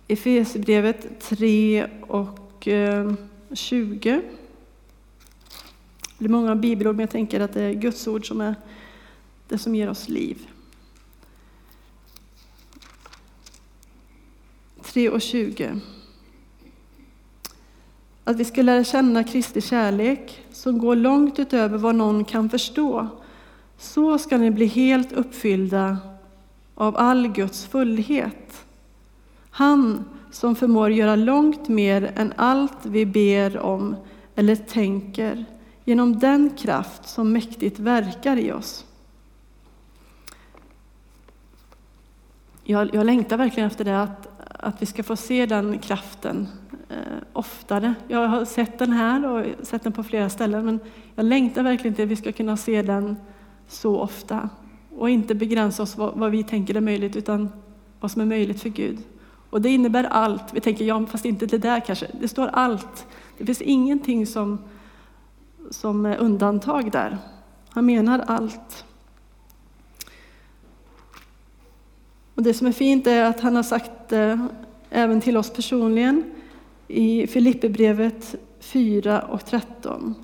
Efesierbrevet 0.08 1.20
3 1.20 1.86
och 2.00 2.68
eh, 2.68 3.12
20. 3.52 4.22
Det 6.18 6.24
är 6.24 6.28
många 6.28 6.56
bibelord, 6.56 6.96
men 6.96 7.02
jag 7.02 7.10
tänker 7.10 7.40
att 7.40 7.52
det 7.52 7.62
är 7.62 7.72
Guds 7.72 8.06
ord 8.06 8.28
som 8.28 8.40
är 8.40 8.54
det 9.48 9.58
som 9.58 9.74
ger 9.74 9.88
oss 9.88 10.08
liv. 10.08 10.48
3 14.82 15.08
och 15.08 15.22
20. 15.22 15.80
Att 18.24 18.36
vi 18.36 18.44
ska 18.44 18.62
lära 18.62 18.84
känna 18.84 19.24
Kristi 19.24 19.60
kärlek 19.60 20.44
som 20.52 20.78
går 20.78 20.96
långt 20.96 21.38
utöver 21.38 21.78
vad 21.78 21.94
någon 21.94 22.24
kan 22.24 22.50
förstå. 22.50 23.08
Så 23.78 24.18
ska 24.18 24.38
ni 24.38 24.50
bli 24.50 24.66
helt 24.66 25.12
uppfyllda 25.12 25.98
av 26.74 26.96
all 26.96 27.28
Guds 27.28 27.66
fullhet. 27.66 28.63
Han 29.56 30.04
som 30.30 30.54
förmår 30.54 30.90
göra 30.90 31.16
långt 31.16 31.68
mer 31.68 32.12
än 32.16 32.32
allt 32.36 32.86
vi 32.86 33.06
ber 33.06 33.58
om 33.58 33.96
eller 34.34 34.56
tänker 34.56 35.44
genom 35.84 36.18
den 36.18 36.50
kraft 36.50 37.08
som 37.08 37.32
mäktigt 37.32 37.78
verkar 37.78 38.36
i 38.36 38.52
oss. 38.52 38.86
Jag, 42.64 42.94
jag 42.94 43.06
längtar 43.06 43.36
verkligen 43.36 43.66
efter 43.66 43.84
det, 43.84 44.02
att, 44.02 44.28
att 44.60 44.82
vi 44.82 44.86
ska 44.86 45.02
få 45.02 45.16
se 45.16 45.46
den 45.46 45.78
kraften 45.78 46.48
eh, 46.88 46.96
oftare. 47.32 47.94
Jag 48.08 48.28
har 48.28 48.44
sett 48.44 48.78
den 48.78 48.92
här 48.92 49.26
och 49.26 49.66
sett 49.66 49.82
den 49.82 49.92
på 49.92 50.02
flera 50.02 50.30
ställen, 50.30 50.64
men 50.64 50.80
jag 51.14 51.26
längtar 51.26 51.62
verkligen 51.62 51.94
till 51.94 52.04
att 52.04 52.10
vi 52.10 52.16
ska 52.16 52.32
kunna 52.32 52.56
se 52.56 52.82
den 52.82 53.16
så 53.68 54.00
ofta 54.00 54.48
och 54.96 55.10
inte 55.10 55.34
begränsa 55.34 55.82
oss 55.82 55.96
vad, 55.96 56.14
vad 56.14 56.30
vi 56.30 56.44
tänker 56.44 56.74
är 56.74 56.80
möjligt, 56.80 57.16
utan 57.16 57.48
vad 58.00 58.10
som 58.10 58.22
är 58.22 58.26
möjligt 58.26 58.60
för 58.60 58.68
Gud. 58.68 58.98
Och 59.54 59.62
det 59.62 59.70
innebär 59.70 60.04
allt. 60.04 60.54
Vi 60.54 60.60
tänker, 60.60 60.84
ja, 60.84 61.06
fast 61.06 61.24
inte 61.24 61.46
det 61.46 61.58
där 61.58 61.80
kanske. 61.80 62.06
Det 62.20 62.28
står 62.28 62.46
allt. 62.46 63.06
Det 63.38 63.46
finns 63.46 63.62
ingenting 63.62 64.26
som, 64.26 64.58
som 65.70 66.06
är 66.06 66.16
undantag 66.16 66.92
där. 66.92 67.18
Han 67.68 67.86
menar 67.86 68.18
allt. 68.26 68.84
Och 72.34 72.42
det 72.42 72.54
som 72.54 72.66
är 72.66 72.72
fint 72.72 73.06
är 73.06 73.24
att 73.24 73.40
han 73.40 73.56
har 73.56 73.62
sagt 73.62 73.90
det 74.08 74.48
även 74.90 75.20
till 75.20 75.36
oss 75.36 75.50
personligen 75.50 76.24
i 76.88 77.26
Filipperbrevet 77.26 78.34
4 78.60 79.22
och 79.22 79.44
13. 79.44 80.14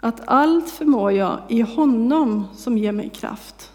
Att 0.00 0.20
allt 0.26 0.70
förmår 0.70 1.12
jag 1.12 1.38
i 1.48 1.60
honom 1.60 2.44
som 2.54 2.78
ger 2.78 2.92
mig 2.92 3.08
kraft. 3.08 3.72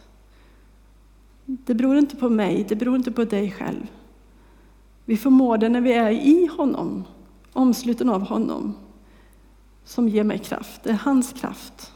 Det 1.45 1.73
beror 1.73 1.97
inte 1.97 2.15
på 2.15 2.29
mig, 2.29 2.65
det 2.69 2.75
beror 2.75 2.95
inte 2.95 3.11
på 3.11 3.23
dig 3.23 3.51
själv. 3.51 3.87
Vi 5.11 5.17
förmår 5.17 5.57
det 5.57 5.69
när 5.69 5.81
vi 5.81 5.93
är 5.93 6.09
i 6.09 6.49
honom, 6.57 7.03
omsluten 7.53 8.09
av 8.09 8.21
honom, 8.21 8.73
som 9.83 10.09
ger 10.09 10.23
mig 10.23 10.39
kraft. 10.39 10.83
Det 10.83 10.89
är 10.89 10.93
hans 10.93 11.33
kraft. 11.33 11.93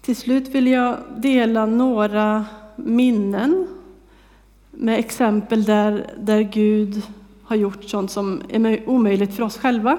Till 0.00 0.16
slut 0.16 0.48
vill 0.48 0.66
jag 0.66 0.96
dela 1.16 1.66
några 1.66 2.46
minnen 2.76 3.68
med 4.70 4.98
exempel 4.98 5.64
där, 5.64 6.14
där 6.18 6.40
Gud 6.40 7.02
har 7.42 7.56
gjort 7.56 7.84
sånt 7.84 8.10
som 8.10 8.42
är 8.48 8.88
omöjligt 8.88 9.34
för 9.34 9.42
oss 9.42 9.58
själva. 9.58 9.98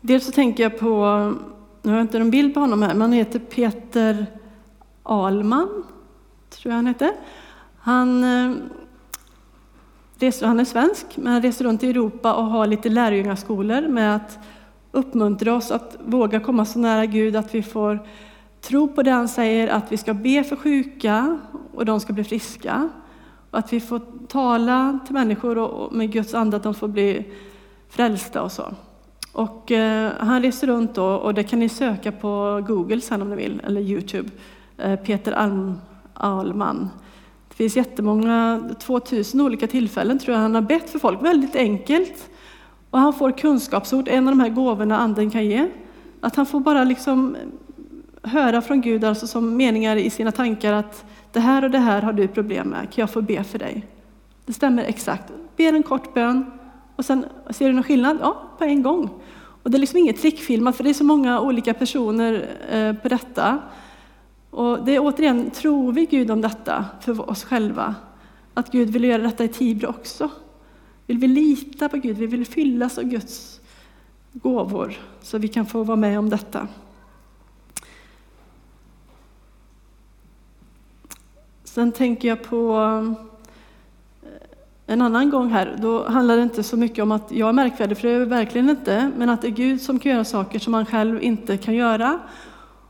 Dels 0.00 0.26
så 0.26 0.32
tänker 0.32 0.62
jag 0.62 0.78
på, 0.78 1.32
nu 1.84 1.90
har 1.90 1.98
jag 1.98 2.04
inte 2.04 2.18
någon 2.18 2.30
bild 2.30 2.54
på 2.54 2.60
honom 2.60 2.82
här, 2.82 2.88
men 2.88 3.00
han 3.00 3.12
heter 3.12 3.38
Peter 3.38 4.26
Alman, 5.02 5.84
tror 6.50 6.72
jag 6.72 6.76
han 6.76 6.86
heter. 6.86 7.10
Han, 7.78 8.24
eh, 8.24 8.56
reser, 10.18 10.46
han 10.46 10.60
är 10.60 10.64
svensk, 10.64 11.06
men 11.16 11.32
han 11.32 11.42
reser 11.42 11.64
runt 11.64 11.82
i 11.82 11.90
Europa 11.90 12.34
och 12.34 12.44
har 12.44 12.66
lite 12.66 12.88
lärjungaskolor 12.88 13.88
med 13.88 14.16
att 14.16 14.38
uppmuntra 14.92 15.54
oss 15.54 15.70
att 15.70 15.96
våga 16.04 16.40
komma 16.40 16.64
så 16.64 16.78
nära 16.78 17.06
Gud 17.06 17.36
att 17.36 17.54
vi 17.54 17.62
får 17.62 18.06
tro 18.60 18.88
på 18.88 19.02
det 19.02 19.10
han 19.10 19.28
säger, 19.28 19.68
att 19.68 19.92
vi 19.92 19.96
ska 19.96 20.14
be 20.14 20.44
för 20.44 20.56
sjuka 20.56 21.38
och 21.74 21.84
de 21.84 22.00
ska 22.00 22.12
bli 22.12 22.24
friska. 22.24 22.88
Och 23.50 23.58
att 23.58 23.72
vi 23.72 23.80
får 23.80 24.00
tala 24.28 24.98
till 25.06 25.14
människor 25.14 25.58
och 25.58 25.92
med 25.92 26.12
Guds 26.12 26.34
ande 26.34 26.56
att 26.56 26.62
de 26.62 26.74
får 26.74 26.88
bli 26.88 27.32
frälsta 27.88 28.42
och 28.42 28.52
så. 28.52 28.74
Och 29.34 29.72
eh, 29.72 30.12
han 30.18 30.42
reser 30.42 30.66
runt 30.66 30.94
då, 30.94 31.04
och 31.04 31.34
det 31.34 31.42
kan 31.42 31.58
ni 31.58 31.68
söka 31.68 32.12
på 32.12 32.64
Google 32.66 33.00
sen 33.00 33.22
om 33.22 33.30
ni 33.30 33.36
vill, 33.36 33.62
eller 33.66 33.80
Youtube. 33.80 34.30
Eh, 34.78 34.96
Peter 34.96 35.32
Alm, 35.32 35.78
Alman. 36.14 36.90
Det 37.48 37.54
finns 37.54 37.76
jättemånga, 37.76 38.70
2000 38.78 39.40
olika 39.40 39.66
tillfällen 39.66 40.18
tror 40.18 40.34
jag 40.34 40.42
han 40.42 40.54
har 40.54 40.62
bett 40.62 40.90
för 40.90 40.98
folk, 40.98 41.22
väldigt 41.22 41.56
enkelt. 41.56 42.30
Och 42.90 42.98
han 42.98 43.12
får 43.12 43.30
kunskapsord, 43.38 44.08
en 44.08 44.28
av 44.28 44.36
de 44.36 44.40
här 44.40 44.48
gåvorna 44.48 44.98
anden 44.98 45.30
kan 45.30 45.44
ge. 45.44 45.68
Att 46.20 46.36
han 46.36 46.46
får 46.46 46.60
bara 46.60 46.84
liksom 46.84 47.36
höra 48.22 48.62
från 48.62 48.80
Gud, 48.80 49.04
alltså 49.04 49.26
som 49.26 49.56
meningar 49.56 49.96
i 49.96 50.10
sina 50.10 50.32
tankar 50.32 50.72
att 50.72 51.04
det 51.32 51.40
här 51.40 51.64
och 51.64 51.70
det 51.70 51.78
här 51.78 52.02
har 52.02 52.12
du 52.12 52.28
problem 52.28 52.68
med, 52.68 52.80
kan 52.80 53.02
jag 53.02 53.10
få 53.10 53.22
be 53.22 53.44
för 53.44 53.58
dig? 53.58 53.86
Det 54.46 54.52
stämmer 54.52 54.84
exakt. 54.84 55.32
Ber 55.56 55.72
en 55.72 55.82
kort 55.82 56.14
bön 56.14 56.50
och 56.96 57.04
sen 57.04 57.24
ser 57.50 57.66
du 57.66 57.72
någon 57.72 57.84
skillnad? 57.84 58.18
Ja, 58.20 58.42
på 58.58 58.64
en 58.64 58.82
gång. 58.82 59.10
Och 59.64 59.70
det 59.70 59.76
är 59.76 59.80
liksom 59.80 59.98
inget 59.98 60.20
trickfilmat, 60.20 60.66
alltså 60.66 60.76
för 60.76 60.84
det 60.84 60.90
är 60.90 60.94
så 60.94 61.04
många 61.04 61.40
olika 61.40 61.74
personer 61.74 62.56
eh, 62.70 62.92
på 63.02 63.08
detta. 63.08 63.62
Och 64.50 64.84
det 64.84 64.94
är 64.94 65.00
återigen, 65.00 65.50
tror 65.50 65.92
vi 65.92 66.06
Gud 66.06 66.30
om 66.30 66.40
detta 66.40 66.84
för 67.00 67.30
oss 67.30 67.44
själva? 67.44 67.94
Att 68.54 68.72
Gud 68.72 68.90
vill 68.90 69.04
göra 69.04 69.22
detta 69.22 69.44
i 69.44 69.48
Tibro 69.48 69.88
också? 69.88 70.30
Vill 71.06 71.18
vi 71.18 71.28
lita 71.28 71.88
på 71.88 71.96
Gud? 71.96 72.16
Vi 72.16 72.26
vill 72.26 72.46
fyllas 72.46 72.98
av 72.98 73.04
Guds 73.04 73.60
gåvor 74.32 74.94
så 75.22 75.38
vi 75.38 75.48
kan 75.48 75.66
få 75.66 75.82
vara 75.82 75.96
med 75.96 76.18
om 76.18 76.30
detta. 76.30 76.68
Sen 81.64 81.92
tänker 81.92 82.28
jag 82.28 82.42
på 82.42 82.78
en 84.86 85.02
annan 85.02 85.30
gång 85.30 85.50
här, 85.50 85.76
då 85.82 86.08
handlar 86.08 86.36
det 86.36 86.42
inte 86.42 86.62
så 86.62 86.76
mycket 86.76 87.02
om 87.02 87.12
att 87.12 87.32
jag 87.32 87.48
är 87.48 87.52
märkvärdig, 87.52 87.98
för 87.98 88.08
det 88.08 88.14
är 88.14 88.18
jag 88.18 88.26
verkligen 88.26 88.70
inte, 88.70 89.10
men 89.16 89.30
att 89.30 89.42
det 89.42 89.48
är 89.48 89.50
Gud 89.50 89.82
som 89.82 89.98
kan 89.98 90.12
göra 90.12 90.24
saker 90.24 90.58
som 90.58 90.70
man 90.70 90.86
själv 90.86 91.22
inte 91.22 91.56
kan 91.56 91.74
göra 91.74 92.20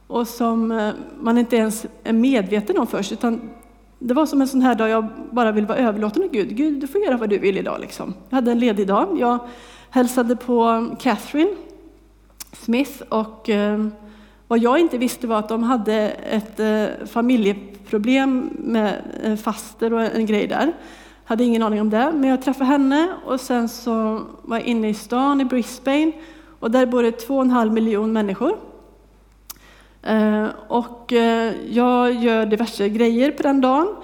och 0.07 0.29
som 0.29 0.73
eh, 0.73 0.93
man 1.21 1.39
inte 1.39 1.57
ens 1.57 1.87
är 2.05 2.13
medveten 2.13 2.79
om 2.79 2.87
först, 2.87 3.13
utan 3.13 3.41
det 3.99 4.15
var 4.15 4.27
som 4.27 4.41
en 4.41 4.49
sån 4.49 4.63
här 4.63 4.75
dag 4.75 4.89
jag 4.89 5.07
bara 5.31 5.53
vill 5.53 5.67
vara 5.67 5.79
överlåten 5.79 6.25
åt 6.25 6.33
Gud. 6.33 6.57
Gud, 6.57 6.81
du 6.81 6.87
får 6.87 7.01
göra 7.01 7.17
vad 7.17 7.31
du 7.31 7.39
vill 7.39 7.59
idag. 7.59 7.81
Liksom. 7.81 8.15
Jag 8.29 8.37
hade 8.37 8.53
en 8.53 8.59
ledig 8.59 8.87
dag. 8.87 9.21
Jag 9.21 9.39
hälsade 9.91 10.37
på 10.37 10.89
Catherine 11.01 11.51
Smith 12.53 13.03
och 13.09 13.51
eh, 13.51 13.87
vad 14.49 14.59
jag 14.59 14.79
inte 14.79 14.99
visste 14.99 15.27
var 15.27 15.39
att 15.39 15.49
de 15.49 15.63
hade 15.63 15.95
ett 16.11 16.61
eh, 16.61 17.07
familjeproblem 17.07 18.51
med 18.59 19.03
faster 19.43 19.93
och 19.93 20.03
en 20.03 20.27
grej 20.27 20.47
där. 20.47 20.73
Hade 21.25 21.45
ingen 21.45 21.63
aning 21.63 21.81
om 21.81 21.91
det, 21.91 22.13
men 22.15 22.31
jag 22.31 22.43
träffade 22.43 22.65
henne 22.65 23.09
och 23.25 23.41
sen 23.41 23.69
så 23.69 24.23
var 24.43 24.57
jag 24.57 24.67
inne 24.67 24.89
i 24.89 24.95
stan 24.95 25.41
i 25.41 25.45
Brisbane 25.45 26.13
och 26.61 26.71
där 26.71 26.87
bor 26.87 27.03
det 27.03 27.13
två 27.13 27.37
och 27.37 27.43
en 27.43 27.51
halv 27.51 27.73
miljon 27.73 28.13
människor. 28.13 28.59
Eh, 30.03 30.47
och 30.69 31.13
eh, 31.13 31.55
jag 31.71 32.13
gör 32.13 32.47
diverse 32.47 32.89
grejer 32.89 33.31
på 33.31 33.43
den 33.43 33.61
dagen. 33.61 33.97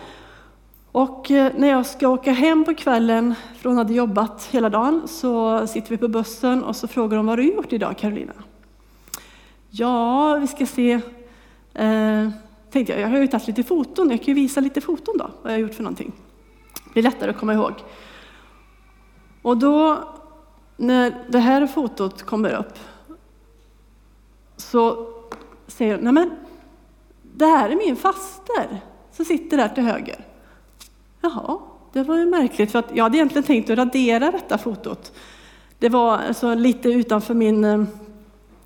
Och 0.93 1.31
eh, 1.31 1.53
när 1.57 1.69
jag 1.69 1.87
ska 1.87 2.09
åka 2.09 2.33
hem 2.33 2.65
på 2.65 2.75
kvällen, 2.75 3.35
för 3.57 3.69
hon 3.69 3.79
hade 3.79 3.95
jobbat 3.95 4.49
hela 4.51 4.69
dagen, 4.69 5.03
så 5.09 5.67
sitter 5.67 5.91
vi 5.91 5.97
på 5.97 6.09
bussen 6.09 6.65
och 6.65 6.77
så 6.77 6.89
frågar 6.89 7.17
hon 7.17 7.27
vad 7.27 7.39
har 7.39 7.45
du 7.45 7.53
gjort 7.55 7.73
idag 7.73 7.99
Carolina? 7.99 8.33
Ja, 9.71 10.37
vi 10.41 10.47
ska 10.47 10.67
se. 10.67 10.93
Eh, 11.75 12.29
tänkte 12.71 12.93
jag, 12.93 13.01
jag 13.01 13.09
har 13.09 13.19
ju 13.19 13.27
tagit 13.27 13.47
lite 13.47 13.63
foton, 13.63 14.11
jag 14.11 14.19
kan 14.19 14.27
ju 14.27 14.35
visa 14.35 14.61
lite 14.61 14.81
foton 14.81 15.19
då, 15.19 15.31
vad 15.43 15.53
jag 15.53 15.57
har 15.59 15.63
gjort 15.63 15.75
för 15.75 15.83
någonting. 15.83 16.13
Det 16.91 16.93
blir 16.93 17.03
lättare 17.03 17.31
att 17.31 17.39
komma 17.39 17.55
ihåg. 17.55 17.73
Och 19.43 19.57
då, 19.57 20.05
när 20.77 21.25
det 21.29 21.39
här 21.39 21.67
fotot 21.67 22.23
kommer 22.23 22.53
upp, 22.53 22.79
så 24.57 25.09
säger 25.67 25.95
hon, 25.95 26.05
nej 26.05 26.13
men 26.13 26.31
det 27.23 27.47
här 27.47 27.71
är 27.71 27.77
min 27.77 27.97
faster 27.97 28.81
som 29.13 29.25
sitter 29.25 29.57
där 29.57 29.69
till 29.69 29.85
höger. 29.85 30.25
Jaha, 31.21 31.59
det 31.93 32.03
var 32.03 32.17
ju 32.17 32.27
märkligt 32.27 32.73
för 32.73 32.79
att 32.79 32.91
jag 32.95 33.05
hade 33.05 33.17
egentligen 33.17 33.45
tänkt 33.45 33.71
att 33.71 33.79
radera 33.79 34.31
detta 34.31 34.59
fotot. 34.59 35.13
Det 35.79 35.89
var 35.89 36.19
alltså 36.19 36.55
lite 36.55 36.89
utanför 36.89 37.35
min, 37.35 37.65
eh, 37.65 37.85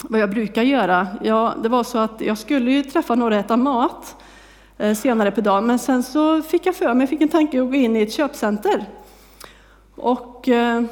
vad 0.02 0.20
jag 0.20 0.30
brukar 0.30 0.62
göra. 0.62 1.08
Ja, 1.22 1.54
det 1.62 1.68
var 1.68 1.84
så 1.84 1.98
att 1.98 2.20
jag 2.20 2.38
skulle 2.38 2.70
ju 2.70 2.82
träffa 2.82 3.14
några 3.14 3.34
och 3.34 3.40
äta 3.40 3.56
mat 3.56 4.16
Eh, 4.78 4.94
senare 4.94 5.30
på 5.30 5.40
dagen, 5.40 5.66
men 5.66 5.78
sen 5.78 6.02
så 6.02 6.42
fick 6.42 6.66
jag 6.66 6.76
för 6.76 6.94
mig, 6.94 7.06
fick 7.06 7.20
en 7.20 7.28
tanke 7.28 7.62
att 7.62 7.68
gå 7.68 7.74
in 7.74 7.96
i 7.96 8.02
ett 8.02 8.12
köpcenter. 8.12 8.84
Och 9.94 10.48
eh, 10.48 10.82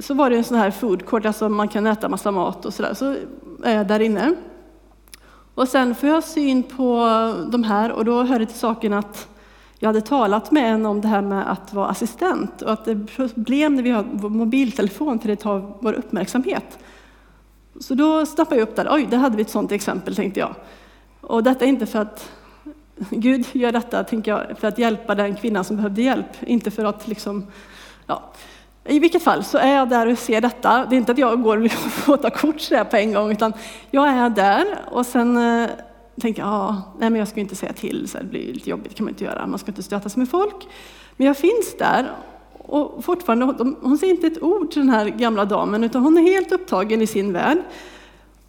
så 0.00 0.14
var 0.14 0.30
det 0.30 0.36
en 0.36 0.44
sån 0.44 0.56
här 0.56 0.70
food 0.70 1.06
court, 1.06 1.26
alltså 1.26 1.48
man 1.48 1.68
kan 1.68 1.86
äta 1.86 2.08
massa 2.08 2.30
mat 2.30 2.66
och 2.66 2.74
sådär, 2.74 2.94
så 2.94 3.16
är 3.64 3.76
jag 3.76 3.86
där 3.86 4.00
inne. 4.00 4.34
Och 5.54 5.68
sen 5.68 5.94
får 5.94 6.08
jag 6.08 6.24
syn 6.24 6.62
på 6.62 7.06
de 7.48 7.64
här 7.64 7.92
och 7.92 8.04
då 8.04 8.22
hör 8.22 8.38
det 8.38 8.46
till 8.46 8.58
saken 8.58 8.92
att 8.92 9.28
jag 9.78 9.88
hade 9.88 10.00
talat 10.00 10.50
med 10.50 10.72
en 10.72 10.86
om 10.86 11.00
det 11.00 11.08
här 11.08 11.22
med 11.22 11.50
att 11.52 11.72
vara 11.72 11.88
assistent 11.88 12.62
och 12.62 12.72
att 12.72 12.84
det 12.84 12.90
är 12.90 13.28
problem 13.28 13.76
när 13.76 13.82
vi 13.82 13.90
har 13.90 14.04
vår 14.12 14.30
mobiltelefon 14.30 15.18
för 15.18 15.28
det 15.28 15.36
tar 15.36 15.72
vår 15.80 15.92
uppmärksamhet. 15.92 16.78
Så 17.80 17.94
då 17.94 18.26
snappade 18.26 18.60
jag 18.60 18.68
upp 18.68 18.76
där, 18.76 18.88
oj, 18.90 19.06
där 19.10 19.18
hade 19.18 19.36
vi 19.36 19.42
ett 19.42 19.50
sådant 19.50 19.72
exempel 19.72 20.16
tänkte 20.16 20.40
jag. 20.40 20.54
Och 21.20 21.42
detta 21.42 21.64
är 21.64 21.68
inte 21.68 21.86
för 21.86 21.98
att 21.98 22.30
Gud 23.10 23.46
gör 23.52 23.72
detta, 23.72 24.04
tänker 24.04 24.30
jag, 24.30 24.58
för 24.58 24.68
att 24.68 24.78
hjälpa 24.78 25.14
den 25.14 25.36
kvinnan 25.36 25.64
som 25.64 25.76
behövde 25.76 26.02
hjälp, 26.02 26.26
inte 26.40 26.70
för 26.70 26.84
att 26.84 27.08
liksom, 27.08 27.46
ja. 28.06 28.32
I 28.84 28.98
vilket 28.98 29.22
fall 29.22 29.44
så 29.44 29.58
är 29.58 29.74
jag 29.74 29.88
där 29.88 30.06
och 30.06 30.18
ser 30.18 30.40
detta. 30.40 30.86
Det 30.90 30.96
är 30.96 30.98
inte 30.98 31.12
att 31.12 31.18
jag 31.18 31.42
går 31.42 31.70
och 32.06 32.22
tar 32.22 32.30
kort 32.30 32.90
på 32.90 32.96
en 32.96 33.12
gång, 33.12 33.30
utan 33.30 33.52
jag 33.90 34.08
är 34.08 34.30
där 34.30 34.66
och 34.90 35.06
sen 35.06 35.36
eh, 35.36 35.70
tänker 36.20 36.42
jag, 36.42 36.48
ah, 36.48 36.82
nej 36.98 37.10
men 37.10 37.18
jag 37.18 37.28
ska 37.28 37.40
inte 37.40 37.56
säga 37.56 37.72
till, 37.72 38.08
så 38.08 38.18
det 38.18 38.24
blir 38.24 38.52
lite 38.52 38.70
jobbigt, 38.70 38.94
kan 38.94 39.04
man 39.04 39.12
inte 39.12 39.24
göra, 39.24 39.46
man 39.46 39.58
ska 39.58 39.70
inte 39.70 39.82
stöta 39.82 40.08
sig 40.08 40.18
med 40.18 40.28
folk. 40.28 40.66
Men 41.16 41.26
jag 41.26 41.36
finns 41.36 41.76
där 41.78 42.10
och 42.58 43.04
fortfarande, 43.04 43.74
hon 43.80 43.98
säger 43.98 44.14
inte 44.14 44.26
ett 44.26 44.42
ord 44.42 44.70
till 44.70 44.80
den 44.80 44.90
här 44.90 45.08
gamla 45.08 45.44
damen, 45.44 45.84
utan 45.84 46.02
hon 46.02 46.18
är 46.18 46.22
helt 46.22 46.52
upptagen 46.52 47.02
i 47.02 47.06
sin 47.06 47.32
värld. 47.32 47.58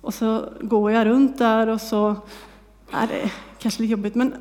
Och 0.01 0.13
så 0.13 0.43
går 0.61 0.91
jag 0.91 1.07
runt 1.07 1.37
där 1.37 1.67
och 1.67 1.81
så, 1.81 2.15
nej 2.91 3.07
det 3.07 3.21
är 3.21 3.31
kanske 3.59 3.81
lite 3.81 3.91
jobbigt, 3.91 4.15
men 4.15 4.35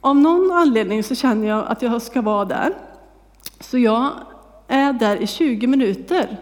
av 0.00 0.16
någon 0.16 0.50
anledning 0.50 1.04
så 1.04 1.14
känner 1.14 1.48
jag 1.48 1.66
att 1.66 1.82
jag 1.82 2.02
ska 2.02 2.22
vara 2.22 2.44
där. 2.44 2.74
Så 3.60 3.78
jag 3.78 4.10
är 4.68 4.92
där 4.92 5.16
i 5.16 5.26
20 5.26 5.66
minuter. 5.66 6.36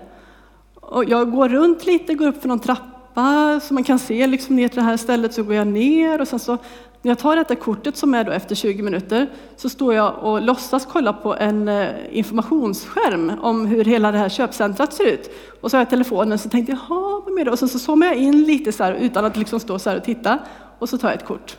Och 0.74 1.04
jag 1.04 1.30
går 1.30 1.48
runt 1.48 1.86
lite, 1.86 2.14
går 2.14 2.26
upp 2.26 2.40
för 2.40 2.48
någon 2.48 2.60
trappa 2.60 3.60
så 3.62 3.74
man 3.74 3.84
kan 3.84 3.98
se 3.98 4.26
liksom 4.26 4.56
ner 4.56 4.68
till 4.68 4.76
det 4.76 4.82
här 4.82 4.96
stället, 4.96 5.34
så 5.34 5.42
går 5.42 5.54
jag 5.54 5.66
ner 5.66 6.20
och 6.20 6.28
sen 6.28 6.38
så 6.38 6.58
när 7.02 7.10
jag 7.10 7.18
tar 7.18 7.36
detta 7.36 7.56
kortet 7.56 7.96
som 7.96 8.14
är 8.14 8.24
då 8.24 8.32
efter 8.32 8.54
20 8.54 8.82
minuter 8.82 9.30
så 9.56 9.68
står 9.68 9.94
jag 9.94 10.18
och 10.22 10.42
låtsas 10.42 10.86
kolla 10.92 11.12
på 11.12 11.36
en 11.36 11.68
eh, 11.68 11.88
informationsskärm 12.10 13.32
om 13.42 13.66
hur 13.66 13.84
hela 13.84 14.12
det 14.12 14.18
här 14.18 14.28
köpcentrat 14.28 14.92
ser 14.92 15.06
ut. 15.06 15.30
Och 15.60 15.70
så 15.70 15.76
har 15.76 15.80
jag 15.80 15.90
telefonen 15.90 16.38
så 16.38 16.48
tänkte 16.48 16.72
jag, 16.72 16.80
jaha, 16.88 17.22
vad 17.24 17.34
mer 17.34 17.44
det? 17.44 17.50
Och 17.50 17.58
sen 17.58 17.68
så 17.68 17.78
zoomar 17.78 18.06
jag 18.06 18.16
in 18.16 18.44
lite 18.44 18.72
så 18.72 18.84
här 18.84 18.92
utan 18.92 19.24
att 19.24 19.36
liksom 19.36 19.60
stå 19.60 19.78
så 19.78 19.90
här 19.90 19.96
och 19.96 20.04
titta 20.04 20.38
och 20.80 20.88
så 20.88 20.98
tar 20.98 21.08
jag 21.08 21.16
ett 21.16 21.26
kort. 21.26 21.56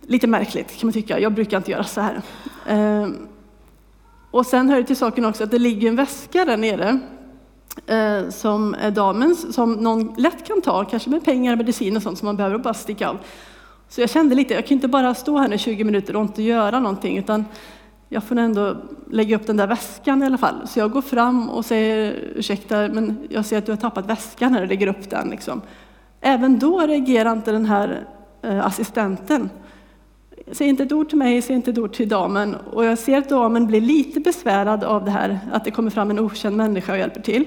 Lite 0.00 0.26
märkligt 0.26 0.78
kan 0.78 0.86
man 0.86 0.92
tycka, 0.92 1.18
jag 1.18 1.34
brukar 1.34 1.56
inte 1.56 1.70
göra 1.70 1.84
så 1.84 2.00
här. 2.00 2.22
Ehm, 2.66 3.28
och 4.30 4.46
sen 4.46 4.68
hör 4.68 4.76
det 4.76 4.84
till 4.84 4.96
saken 4.96 5.24
också 5.24 5.44
att 5.44 5.50
det 5.50 5.58
ligger 5.58 5.88
en 5.88 5.96
väska 5.96 6.44
där 6.44 6.56
nere 6.56 6.98
eh, 7.86 8.30
som 8.30 8.74
är 8.74 8.90
damens, 8.90 9.54
som 9.54 9.72
någon 9.72 10.14
lätt 10.18 10.46
kan 10.46 10.62
ta, 10.62 10.84
kanske 10.84 11.10
med 11.10 11.24
pengar, 11.24 11.56
medicin 11.56 11.96
och 11.96 12.02
sånt 12.02 12.18
som 12.18 12.26
man 12.26 12.36
behöver 12.36 12.54
och 12.54 12.62
bara 12.62 12.74
sticka 12.74 13.08
av. 13.08 13.18
Så 13.88 14.00
jag 14.00 14.10
kände 14.10 14.34
lite, 14.34 14.54
jag 14.54 14.66
kan 14.66 14.74
inte 14.74 14.88
bara 14.88 15.14
stå 15.14 15.38
här 15.38 15.52
i 15.52 15.58
20 15.58 15.84
minuter 15.84 16.16
och 16.16 16.22
inte 16.22 16.42
göra 16.42 16.80
någonting, 16.80 17.18
utan 17.18 17.44
jag 18.08 18.24
får 18.24 18.36
ändå 18.38 18.76
lägga 19.10 19.36
upp 19.36 19.46
den 19.46 19.56
där 19.56 19.66
väskan 19.66 20.22
i 20.22 20.26
alla 20.26 20.38
fall. 20.38 20.68
Så 20.68 20.78
jag 20.78 20.90
går 20.90 21.02
fram 21.02 21.50
och 21.50 21.64
säger 21.64 22.12
ursäkta, 22.34 22.88
men 22.88 23.28
jag 23.30 23.44
ser 23.46 23.58
att 23.58 23.66
du 23.66 23.72
har 23.72 23.76
tappat 23.76 24.06
väskan 24.06 24.54
här 24.54 24.62
och 24.62 24.68
lägger 24.68 24.86
upp 24.86 25.10
den. 25.10 25.28
Liksom. 25.30 25.62
Även 26.20 26.58
då 26.58 26.80
reagerar 26.80 27.32
inte 27.32 27.52
den 27.52 27.66
här 27.66 28.06
eh, 28.42 28.66
assistenten. 28.66 29.50
Säg 30.52 30.68
inte 30.68 30.82
ett 30.82 30.92
ord 30.92 31.08
till 31.08 31.18
mig, 31.18 31.42
säg 31.42 31.56
inte 31.56 31.70
ett 31.70 31.78
ord 31.78 31.92
till 31.92 32.08
damen. 32.08 32.54
Och 32.54 32.84
jag 32.84 32.98
ser 32.98 33.18
att 33.18 33.28
damen 33.28 33.66
blir 33.66 33.80
lite 33.80 34.20
besvärad 34.20 34.84
av 34.84 35.04
det 35.04 35.10
här, 35.10 35.38
att 35.52 35.64
det 35.64 35.70
kommer 35.70 35.90
fram 35.90 36.10
en 36.10 36.18
okänd 36.18 36.56
människa 36.56 36.92
och 36.92 36.98
hjälper 36.98 37.20
till. 37.20 37.44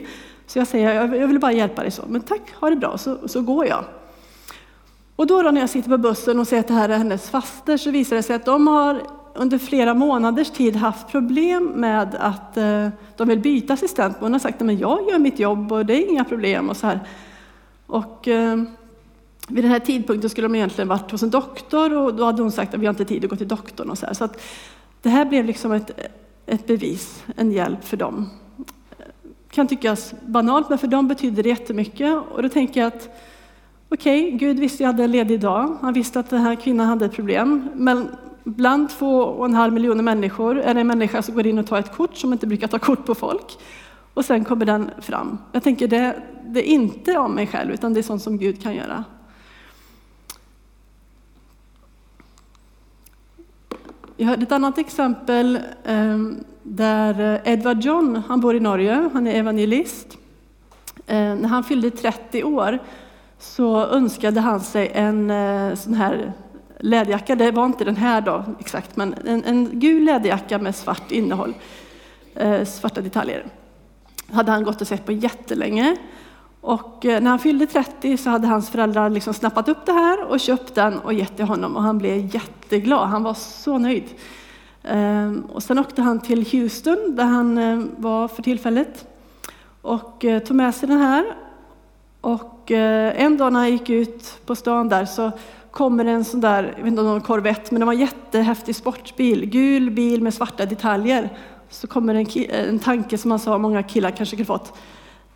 Så 0.47 0.59
jag 0.59 0.67
säger, 0.67 1.15
jag 1.15 1.27
vill 1.27 1.39
bara 1.39 1.51
hjälpa 1.51 1.81
dig 1.81 1.91
så. 1.91 2.03
Men 2.07 2.21
tack, 2.21 2.41
ha 2.59 2.69
det 2.69 2.75
bra, 2.75 2.97
så, 2.97 3.27
så 3.27 3.41
går 3.41 3.65
jag. 3.65 3.83
Och 5.15 5.27
då, 5.27 5.41
då 5.41 5.51
när 5.51 5.62
jag 5.62 5.69
sitter 5.69 5.89
på 5.89 5.97
bussen 5.97 6.39
och 6.39 6.47
ser 6.47 6.59
att 6.59 6.67
det 6.67 6.73
här 6.73 6.89
är 6.89 6.97
hennes 6.97 7.29
faster 7.29 7.77
så 7.77 7.91
visar 7.91 8.15
det 8.15 8.23
sig 8.23 8.36
att 8.36 8.45
de 8.45 8.67
har 8.67 9.01
under 9.36 9.57
flera 9.57 9.93
månaders 9.93 10.49
tid 10.49 10.75
haft 10.75 11.07
problem 11.07 11.71
med 11.75 12.15
att 12.19 12.57
eh, 12.57 12.89
de 13.17 13.27
vill 13.27 13.39
byta 13.39 13.73
assistent. 13.73 14.17
Hon 14.19 14.31
har 14.31 14.39
sagt 14.39 14.59
men 14.59 14.77
jag 14.77 15.09
gör 15.09 15.19
mitt 15.19 15.39
jobb 15.39 15.71
och 15.71 15.86
det 15.86 15.93
är 15.93 16.12
inga 16.12 16.23
problem. 16.23 16.69
och 16.69 16.77
så 16.77 16.88
här. 16.88 16.99
Och, 17.93 18.27
eh, 18.27 18.58
vid 19.47 19.63
den 19.63 19.71
här 19.71 19.79
tidpunkten 19.79 20.29
skulle 20.29 20.47
de 20.47 20.56
egentligen 20.56 20.88
varit 20.88 21.12
hos 21.12 21.23
en 21.23 21.29
doktor 21.29 21.97
och 21.97 22.15
då 22.15 22.25
hade 22.25 22.41
hon 22.41 22.51
sagt 22.51 22.73
att 22.73 22.79
vi 22.79 22.86
har 22.86 22.93
inte 22.93 23.06
tid 23.06 23.23
att 23.23 23.29
gå 23.29 23.36
till 23.36 23.47
doktorn. 23.47 23.89
Och 23.89 23.97
så 23.97 24.06
här. 24.06 24.13
så 24.13 24.23
att 24.23 24.41
det 25.01 25.10
här 25.10 25.25
blev 25.25 25.45
liksom 25.45 25.71
ett, 25.71 25.91
ett 26.45 26.67
bevis, 26.67 27.23
en 27.36 27.51
hjälp 27.51 27.84
för 27.84 27.97
dem. 27.97 28.29
Kan 29.51 29.67
tyckas 29.67 30.13
banalt, 30.25 30.69
men 30.69 30.77
för 30.77 30.88
dem 30.88 31.08
betyder 31.08 31.43
det 31.43 31.49
jättemycket. 31.49 32.19
Och 32.32 32.43
då 32.43 32.49
tänker 32.49 32.79
jag 32.79 32.88
att 32.88 33.10
okej, 33.89 34.27
okay, 34.27 34.38
Gud 34.38 34.60
visste 34.60 34.84
jag 34.84 34.88
hade 34.88 35.03
en 35.03 35.12
ledig 35.12 35.39
dag. 35.39 35.77
Han 35.82 35.93
visste 35.93 36.19
att 36.19 36.29
den 36.29 36.41
här 36.41 36.56
kvinnan 36.56 36.88
hade 36.88 37.06
ett 37.06 37.15
problem. 37.15 37.69
Men 37.75 38.08
bland 38.43 38.89
två 38.89 39.19
och 39.19 39.45
en 39.45 39.53
halv 39.53 39.73
miljoner 39.73 40.03
människor 40.03 40.60
är 40.60 40.73
det 40.73 40.82
en 40.82 40.88
människa 40.88 41.21
som 41.21 41.36
går 41.36 41.47
in 41.47 41.60
och 41.60 41.67
tar 41.67 41.79
ett 41.79 41.95
kort 41.95 42.17
som 42.17 42.34
inte 42.34 42.47
brukar 42.47 42.67
ta 42.67 42.79
kort 42.79 43.06
på 43.06 43.15
folk. 43.15 43.58
Och 44.13 44.26
sen 44.26 44.45
kommer 44.45 44.65
den 44.65 44.91
fram. 45.02 45.38
Jag 45.52 45.63
tänker 45.63 45.88
det, 45.88 46.15
det 46.45 46.69
är 46.69 46.73
inte 46.73 47.17
om 47.17 47.36
mig 47.36 47.47
själv, 47.47 47.71
utan 47.71 47.93
det 47.93 47.99
är 47.99 48.04
sånt 48.04 48.21
som 48.21 48.38
Gud 48.38 48.63
kan 48.63 48.76
göra. 48.76 49.04
Jag 54.17 54.28
hörde 54.28 54.43
ett 54.43 54.52
annat 54.52 54.78
exempel 54.78 55.60
ehm, 55.86 56.43
där 56.63 57.41
eh, 57.45 57.54
Edward 57.54 57.84
John, 57.84 58.23
han 58.28 58.41
bor 58.41 58.56
i 58.56 58.60
Norge, 58.60 59.10
han 59.13 59.28
är 59.28 59.36
evangelist. 59.36 60.17
Eh, 61.08 61.36
när 61.36 61.47
han 61.47 61.63
fyllde 61.63 61.91
30 61.91 62.43
år 62.43 62.80
så 63.39 63.86
önskade 63.86 64.39
han 64.39 64.60
sig 64.60 64.91
en 64.93 65.32
eh, 65.32 65.76
sån 65.76 65.93
här 65.93 66.34
läderjacka. 66.80 67.36
Det 67.36 67.52
var 67.52 67.65
inte 67.65 67.86
den 67.86 67.95
här 67.95 68.21
då 68.21 68.43
exakt, 68.60 68.95
men 68.95 69.13
en, 69.13 69.43
en 69.43 69.80
gul 69.80 70.04
läderjacka 70.04 70.60
med 70.60 70.76
svart 70.76 71.12
innehåll, 71.12 71.54
svarta 72.65 73.02
detaljer 73.02 73.45
hade 74.31 74.51
han 74.51 74.63
gått 74.63 74.81
och 74.81 74.88
sett 74.88 75.05
på 75.05 75.12
jättelänge. 75.12 75.97
Och 76.62 77.05
eh, 77.05 77.21
när 77.21 77.29
han 77.29 77.39
fyllde 77.39 77.65
30 77.65 78.17
så 78.17 78.29
hade 78.29 78.47
hans 78.47 78.69
föräldrar 78.69 79.09
liksom 79.09 79.33
snappat 79.33 79.67
upp 79.67 79.86
det 79.86 79.91
här 79.91 80.23
och 80.23 80.39
köpt 80.39 80.75
den 80.75 80.99
och 80.99 81.13
gett 81.13 81.36
till 81.36 81.45
honom 81.45 81.75
och 81.75 81.83
han 81.83 81.97
blev 81.97 82.36
jätteglad. 82.36 83.09
Han 83.09 83.23
var 83.23 83.33
så 83.33 83.77
nöjd. 83.77 84.03
Ehm, 84.83 85.43
och 85.53 85.63
sen 85.63 85.79
åkte 85.79 86.01
han 86.01 86.19
till 86.19 86.45
Houston 86.51 87.15
där 87.15 87.23
han 87.23 87.57
eh, 87.57 87.83
var 87.97 88.27
för 88.27 88.41
tillfället 88.43 89.07
och 89.81 90.25
eh, 90.25 90.39
tog 90.39 90.57
med 90.57 90.75
sig 90.75 90.89
den 90.89 90.99
här. 90.99 91.25
Och 92.21 92.71
en 92.71 93.38
dag 93.38 93.53
när 93.53 93.59
han 93.59 93.71
gick 93.71 93.89
ut 93.89 94.39
på 94.45 94.55
stan 94.55 94.89
där 94.89 95.05
så 95.05 95.31
kommer 95.71 96.05
en 96.05 96.25
sån 96.25 96.41
där, 96.41 96.63
jag 96.63 96.83
vet 96.83 96.88
inte 96.88 97.01
om 97.01 97.05
det 97.05 97.09
var 97.09 97.15
en 97.15 97.21
Corvette, 97.21 97.67
men 97.71 97.79
det 97.79 97.86
var 97.86 97.93
en 97.93 97.99
jättehäftig 97.99 98.75
sportbil, 98.75 99.45
gul 99.45 99.91
bil 99.91 100.21
med 100.21 100.33
svarta 100.33 100.65
detaljer. 100.65 101.29
Så 101.73 101.88
kommer 101.88 102.15
en, 102.15 102.27
en 102.49 102.79
tanke 102.79 103.17
som 103.17 103.29
man 103.29 103.39
sa 103.39 103.57
många 103.57 103.83
killar 103.83 104.12
kanske 104.12 104.36
kunde 104.36 104.45
fått 104.45 104.77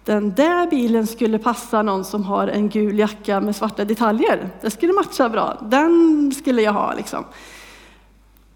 den 0.08 0.36
där 0.36 0.70
bilen 0.70 1.08
skulle 1.08 1.40
passa 1.40 1.82
någon 1.82 2.06
som 2.06 2.24
har 2.24 2.48
en 2.48 2.70
gul 2.70 3.00
jacka 3.00 3.42
med 3.42 3.56
svarta 3.56 3.86
detaljer. 3.86 4.50
Det 4.62 4.72
skulle 4.72 4.94
matcha 4.94 5.30
bra. 5.30 5.58
Den 5.62 6.32
skulle 6.32 6.62
jag 6.62 6.74
ha 6.74 6.94
liksom. 6.94 7.24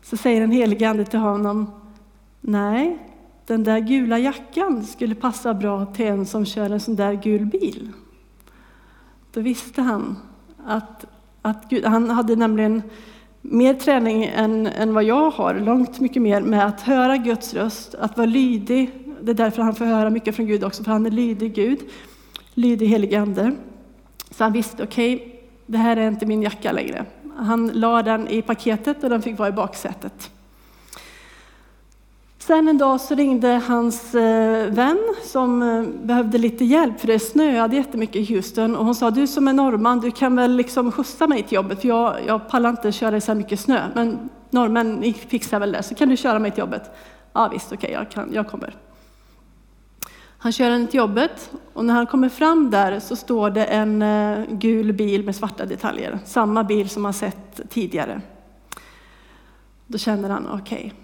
Så 0.04 0.18
säger 0.18 0.42
den 0.42 0.52
helige 0.52 0.90
Ande 0.90 1.06
till 1.06 1.20
honom, 1.20 1.72
nej, 2.42 2.98
den 3.46 3.64
där 3.64 3.80
gula 3.80 4.20
jackan 4.20 4.86
skulle 4.86 5.16
passa 5.16 5.54
bra 5.54 5.86
till 5.86 6.08
en 6.08 6.26
som 6.26 6.46
kör 6.46 6.70
en 6.70 6.80
sån 6.80 6.96
där 6.96 7.14
gul 7.14 7.46
bil. 7.46 7.92
Då 9.32 9.42
visste 9.42 9.82
han 9.82 10.18
att, 10.66 11.06
att 11.42 11.70
Gud, 11.70 11.86
han 11.86 12.10
hade 12.10 12.36
nämligen 12.36 12.82
mer 13.42 13.74
träning 13.74 14.24
än, 14.24 14.68
än 14.68 14.94
vad 14.94 15.04
jag 15.04 15.30
har, 15.30 15.54
långt 15.54 16.00
mycket 16.00 16.22
mer 16.22 16.42
med 16.42 16.66
att 16.66 16.82
höra 16.82 17.18
Guds 17.18 17.54
röst, 17.54 17.96
att 17.96 18.18
vara 18.18 18.28
lydig 18.28 18.92
det 19.22 19.32
är 19.32 19.36
därför 19.36 19.62
han 19.62 19.76
får 19.76 19.86
höra 19.86 20.10
mycket 20.10 20.36
från 20.36 20.48
Gud 20.48 20.64
också, 20.64 20.84
för 20.84 20.92
han 20.92 21.06
är 21.06 21.12
lydig 21.12 21.54
Gud, 21.54 21.80
lydig 22.54 22.88
helig 22.88 23.16
ande. 23.16 23.52
Så 24.30 24.44
han 24.44 24.54
visste, 24.54 24.84
okej, 24.84 25.16
okay, 25.16 25.28
det 25.66 25.78
här 25.78 25.98
är 25.98 26.08
inte 26.08 26.26
min 26.26 26.42
jacka 26.42 26.72
längre. 26.72 27.06
Han 27.38 27.68
la 27.68 28.04
den 28.04 28.28
i 28.28 28.42
paketet 28.42 29.04
och 29.04 29.10
den 29.10 29.22
fick 29.22 29.40
vara 29.40 29.50
i 29.50 29.52
baksätet. 29.52 30.32
Sen 32.42 32.68
en 32.68 32.78
dag 32.78 33.02
så 33.02 33.16
ringde 33.16 33.48
hans 33.48 34.16
eh, 34.16 34.68
vän 34.72 35.00
som 35.24 35.62
eh, 35.62 35.84
behövde 36.06 36.38
lite 36.38 36.66
hjälp 36.66 37.00
för 37.00 37.08
det 37.08 37.20
snöade 37.20 37.76
jättemycket 37.76 38.16
i 38.16 38.34
Houston 38.34 38.76
och 38.76 38.86
hon 38.86 38.96
sa 38.96 39.12
du 39.12 39.28
som 39.28 39.48
är 39.48 39.54
norrman, 39.54 40.00
du 40.00 40.12
kan 40.12 40.36
väl 40.36 40.56
liksom 40.56 40.92
skjutsa 40.92 41.28
mig 41.28 41.44
till 41.44 41.56
jobbet 41.56 41.82
för 41.82 41.88
jag, 41.88 42.16
jag 42.28 42.50
pallar 42.50 42.70
inte 42.70 42.92
köra 42.92 43.18
i 43.18 43.22
så 43.22 43.32
här 43.32 43.38
mycket 43.38 43.60
snö. 43.60 43.88
Men 43.96 44.30
norrmän, 44.50 44.96
ni 44.96 45.14
fixar 45.14 45.60
väl 45.60 45.72
det, 45.72 45.84
så 45.84 45.96
kan 45.96 46.10
du 46.10 46.18
köra 46.18 46.40
mig 46.40 46.52
till 46.52 46.60
jobbet? 46.60 46.92
Ja 47.34 47.48
visst, 47.48 47.72
okej, 47.72 47.98
okay, 47.98 48.24
jag, 48.24 48.36
jag 48.36 48.48
kommer. 48.48 48.76
Han 50.38 50.52
kör 50.52 50.70
henne 50.70 50.88
till 50.88 50.98
jobbet 50.98 51.52
och 51.74 51.86
när 51.86 51.94
han 51.94 52.08
kommer 52.08 52.30
fram 52.30 52.72
där 52.72 53.00
så 53.00 53.16
står 53.16 53.50
det 53.50 53.66
en 53.66 54.02
eh, 54.02 54.46
gul 54.50 54.94
bil 54.94 55.26
med 55.26 55.36
svarta 55.36 55.66
detaljer. 55.66 56.20
Samma 56.26 56.64
bil 56.64 56.90
som 56.90 57.06
han 57.06 57.14
sett 57.14 57.62
tidigare. 57.70 58.22
Då 59.88 59.98
känner 59.98 60.30
han, 60.30 60.48
okej, 60.48 60.78
okay, 60.78 61.01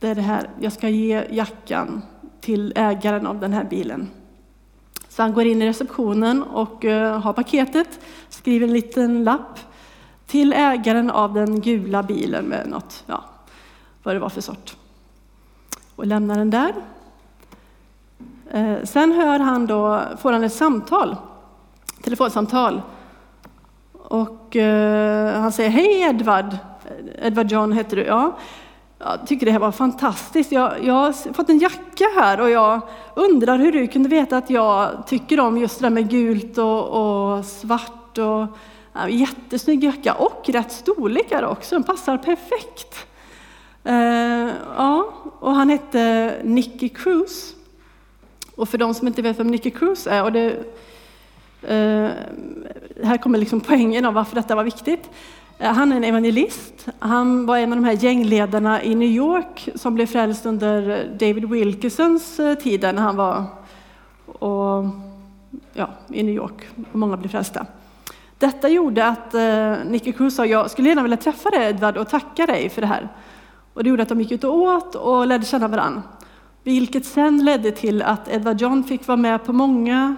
det 0.00 0.08
är 0.08 0.14
det 0.14 0.20
här, 0.20 0.50
jag 0.60 0.72
ska 0.72 0.88
ge 0.88 1.24
jackan 1.30 2.02
till 2.40 2.72
ägaren 2.76 3.26
av 3.26 3.40
den 3.40 3.52
här 3.52 3.64
bilen. 3.64 4.10
Så 5.08 5.22
han 5.22 5.34
går 5.34 5.44
in 5.44 5.62
i 5.62 5.66
receptionen 5.68 6.42
och 6.42 6.84
eh, 6.84 7.20
har 7.20 7.32
paketet, 7.32 8.00
skriver 8.28 8.66
en 8.66 8.72
liten 8.72 9.24
lapp 9.24 9.58
till 10.26 10.52
ägaren 10.52 11.10
av 11.10 11.34
den 11.34 11.60
gula 11.60 12.02
bilen 12.02 12.44
med 12.44 12.68
något, 12.68 13.04
ja, 13.06 13.24
vad 14.02 14.14
det 14.14 14.18
var 14.18 14.28
för 14.28 14.40
sort. 14.40 14.76
Och 15.96 16.06
lämnar 16.06 16.38
den 16.38 16.50
där. 16.50 16.74
Eh, 18.50 18.84
sen 18.84 19.12
hör 19.12 19.38
han 19.38 19.66
då, 19.66 20.02
får 20.18 20.32
han 20.32 20.44
ett 20.44 20.52
samtal, 20.52 21.16
telefonsamtal. 22.02 22.82
Och 23.92 24.56
eh, 24.56 25.40
han 25.40 25.52
säger, 25.52 25.70
hej 25.70 26.00
Edvard, 26.00 26.56
Edvard 27.18 27.52
John 27.52 27.72
heter 27.72 27.96
du, 27.96 28.04
ja. 28.04 28.38
Jag 28.98 29.26
tycker 29.26 29.46
det 29.46 29.52
här 29.52 29.58
var 29.58 29.72
fantastiskt. 29.72 30.52
Jag, 30.52 30.84
jag, 30.84 30.94
har 30.94 31.32
fått 31.32 31.48
en 31.48 31.58
jacka 31.58 32.04
här 32.16 32.40
och 32.40 32.50
jag 32.50 32.80
undrar 33.14 33.58
hur 33.58 33.72
du 33.72 33.86
kunde 33.86 34.08
veta 34.08 34.36
att 34.36 34.50
jag 34.50 35.06
tycker 35.06 35.40
om 35.40 35.58
just 35.58 35.78
det 35.78 35.84
där 35.84 35.90
med 35.90 36.10
gult 36.10 36.58
och, 36.58 36.88
och 36.88 37.44
svart. 37.44 38.18
Och, 38.18 38.46
ja, 38.92 39.08
jättesnygg 39.08 39.84
jacka 39.84 40.14
och 40.14 40.48
rätt 40.48 40.72
storlekar 40.72 41.42
också, 41.42 41.74
den 41.74 41.82
passar 41.82 42.18
perfekt. 42.18 43.06
Uh, 43.88 44.50
ja, 44.76 45.14
och 45.40 45.54
han 45.54 45.70
hette 45.70 46.34
Nicky 46.44 46.88
Cruz. 46.88 47.54
Och 48.56 48.68
för 48.68 48.78
de 48.78 48.94
som 48.94 49.06
inte 49.06 49.22
vet 49.22 49.38
vem 49.38 49.46
Nicky 49.46 49.70
Cruz 49.70 50.06
är, 50.06 50.24
och 50.24 50.32
det, 50.32 50.50
uh, 51.62 52.10
här 53.04 53.16
kommer 53.16 53.38
liksom 53.38 53.60
poängen 53.60 54.04
av 54.04 54.14
varför 54.14 54.34
detta 54.34 54.54
var 54.54 54.64
viktigt. 54.64 55.10
Eh, 55.58 55.72
han 55.72 55.92
är 55.92 55.96
en 55.96 56.04
evangelist. 56.04 56.86
Han 56.98 57.46
var 57.46 57.58
en 57.58 57.72
av 57.72 57.78
de 57.78 57.84
här 57.84 58.04
gängledarna 58.04 58.82
i 58.82 58.94
New 58.94 59.08
York 59.08 59.68
som 59.74 59.94
blev 59.94 60.06
frälst 60.06 60.46
under 60.46 60.90
eh, 60.90 61.10
David 61.10 61.44
Wilkinsons 61.44 62.40
eh, 62.40 62.54
tid 62.54 62.80
när 62.80 63.02
han 63.02 63.16
var 63.16 63.44
och, 64.26 64.84
ja, 65.72 65.88
i 66.08 66.22
New 66.22 66.34
York 66.34 66.68
och 66.92 66.98
många 66.98 67.16
blev 67.16 67.28
frälsta. 67.28 67.66
Detta 68.38 68.68
gjorde 68.68 69.06
att 69.06 69.34
eh, 69.34 69.74
Nicky 69.86 70.12
Cruz 70.12 70.36
sa, 70.36 70.46
jag 70.46 70.70
skulle 70.70 70.88
gärna 70.88 71.02
vilja 71.02 71.16
träffa 71.16 71.50
dig 71.50 71.70
Edvard 71.70 71.96
och 71.96 72.08
tacka 72.08 72.46
dig 72.46 72.68
för 72.68 72.80
det 72.80 72.86
här. 72.86 73.08
Och 73.74 73.84
det 73.84 73.90
gjorde 73.90 74.02
att 74.02 74.08
de 74.08 74.20
gick 74.20 74.32
ut 74.32 74.44
och 74.44 74.54
åt 74.54 74.94
och 74.94 75.26
lärde 75.26 75.44
känna 75.44 75.68
varandra. 75.68 76.02
Vilket 76.62 77.06
sen 77.06 77.44
ledde 77.44 77.70
till 77.70 78.02
att 78.02 78.28
Edward 78.28 78.60
John 78.60 78.84
fick 78.84 79.06
vara 79.06 79.16
med 79.16 79.44
på 79.44 79.52
många 79.52 80.16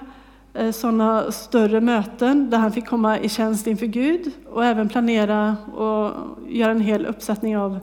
Eh, 0.58 0.70
sådana 0.70 1.32
större 1.32 1.80
möten 1.80 2.50
där 2.50 2.58
han 2.58 2.72
fick 2.72 2.86
komma 2.86 3.18
i 3.18 3.28
tjänst 3.28 3.66
inför 3.66 3.86
Gud 3.86 4.32
och 4.50 4.64
även 4.64 4.88
planera 4.88 5.56
och 5.74 6.12
göra 6.48 6.70
en 6.70 6.80
hel 6.80 7.06
uppsättning 7.06 7.56
av 7.56 7.78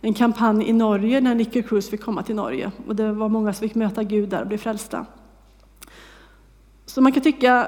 en 0.00 0.14
kampanj 0.14 0.68
i 0.68 0.72
Norge 0.72 1.20
när 1.20 1.34
Nicky 1.34 1.62
Cruz 1.62 1.90
fick 1.90 2.02
komma 2.02 2.22
till 2.22 2.34
Norge. 2.34 2.70
Och 2.86 2.96
det 2.96 3.12
var 3.12 3.28
många 3.28 3.52
som 3.52 3.68
fick 3.68 3.74
möta 3.74 4.02
Gud 4.02 4.28
där 4.28 4.40
och 4.40 4.46
bli 4.46 4.58
frälsta. 4.58 5.06
Så 6.86 7.00
man 7.00 7.12
kan 7.12 7.22
tycka, 7.22 7.66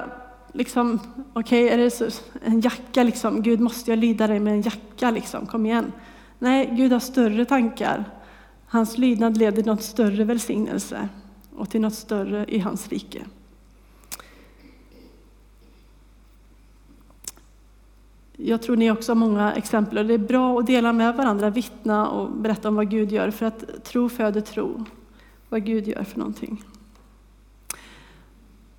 liksom, 0.53 0.99
okej, 1.33 1.65
okay, 1.65 1.73
är 1.73 1.77
det 1.77 2.21
en 2.43 2.61
jacka 2.61 3.03
liksom? 3.03 3.41
Gud, 3.41 3.59
måste 3.59 3.91
jag 3.91 3.99
lyda 3.99 4.27
dig 4.27 4.39
med 4.39 4.53
en 4.53 4.61
jacka 4.61 5.11
liksom? 5.11 5.45
Kom 5.45 5.65
igen. 5.65 5.91
Nej, 6.39 6.69
Gud 6.71 6.91
har 6.91 6.99
större 6.99 7.45
tankar. 7.45 8.05
Hans 8.67 8.97
lydnad 8.97 9.37
leder 9.37 9.61
till 9.61 9.71
något 9.71 9.83
större 9.83 10.23
välsignelse 10.23 11.09
och 11.55 11.69
till 11.69 11.81
något 11.81 11.95
större 11.95 12.45
i 12.47 12.59
hans 12.59 12.89
rike. 12.89 13.25
Jag 18.39 18.61
tror 18.61 18.75
ni 18.75 18.91
också 18.91 19.11
har 19.11 19.15
många 19.15 19.53
exempel 19.53 19.97
och 19.97 20.05
det 20.05 20.13
är 20.13 20.17
bra 20.17 20.59
att 20.59 20.67
dela 20.67 20.93
med 20.93 21.15
varandra, 21.15 21.49
vittna 21.49 22.09
och 22.09 22.31
berätta 22.31 22.67
om 22.67 22.75
vad 22.75 22.89
Gud 22.89 23.11
gör 23.11 23.31
för 23.31 23.45
att 23.45 23.83
tro 23.83 24.09
föder 24.09 24.41
tro. 24.41 24.85
Vad 25.49 25.65
Gud 25.65 25.87
gör 25.87 26.03
för 26.03 26.19
någonting. 26.19 26.63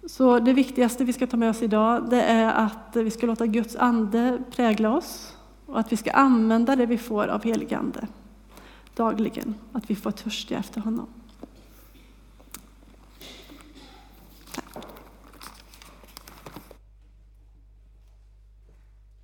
Så 0.06 0.38
det 0.38 0.52
viktigaste 0.52 1.04
vi 1.04 1.12
ska 1.12 1.26
ta 1.26 1.36
med 1.36 1.50
oss 1.50 1.62
idag 1.62 2.10
det 2.10 2.22
är 2.22 2.52
att 2.52 2.96
vi 2.96 3.10
ska 3.10 3.26
låta 3.26 3.46
Guds 3.46 3.76
ande 3.76 4.42
prägla 4.50 4.96
oss 4.96 5.36
och 5.66 5.80
att 5.80 5.92
vi 5.92 5.96
ska 5.96 6.10
använda 6.10 6.76
det 6.76 6.86
vi 6.86 6.98
får 6.98 7.28
av 7.28 7.44
helig 7.44 7.74
ande 7.74 8.06
dagligen. 8.94 9.54
Att 9.72 9.90
vi 9.90 9.94
får 9.94 10.10
törstiga 10.10 10.58
efter 10.58 10.80
honom. 10.80 11.06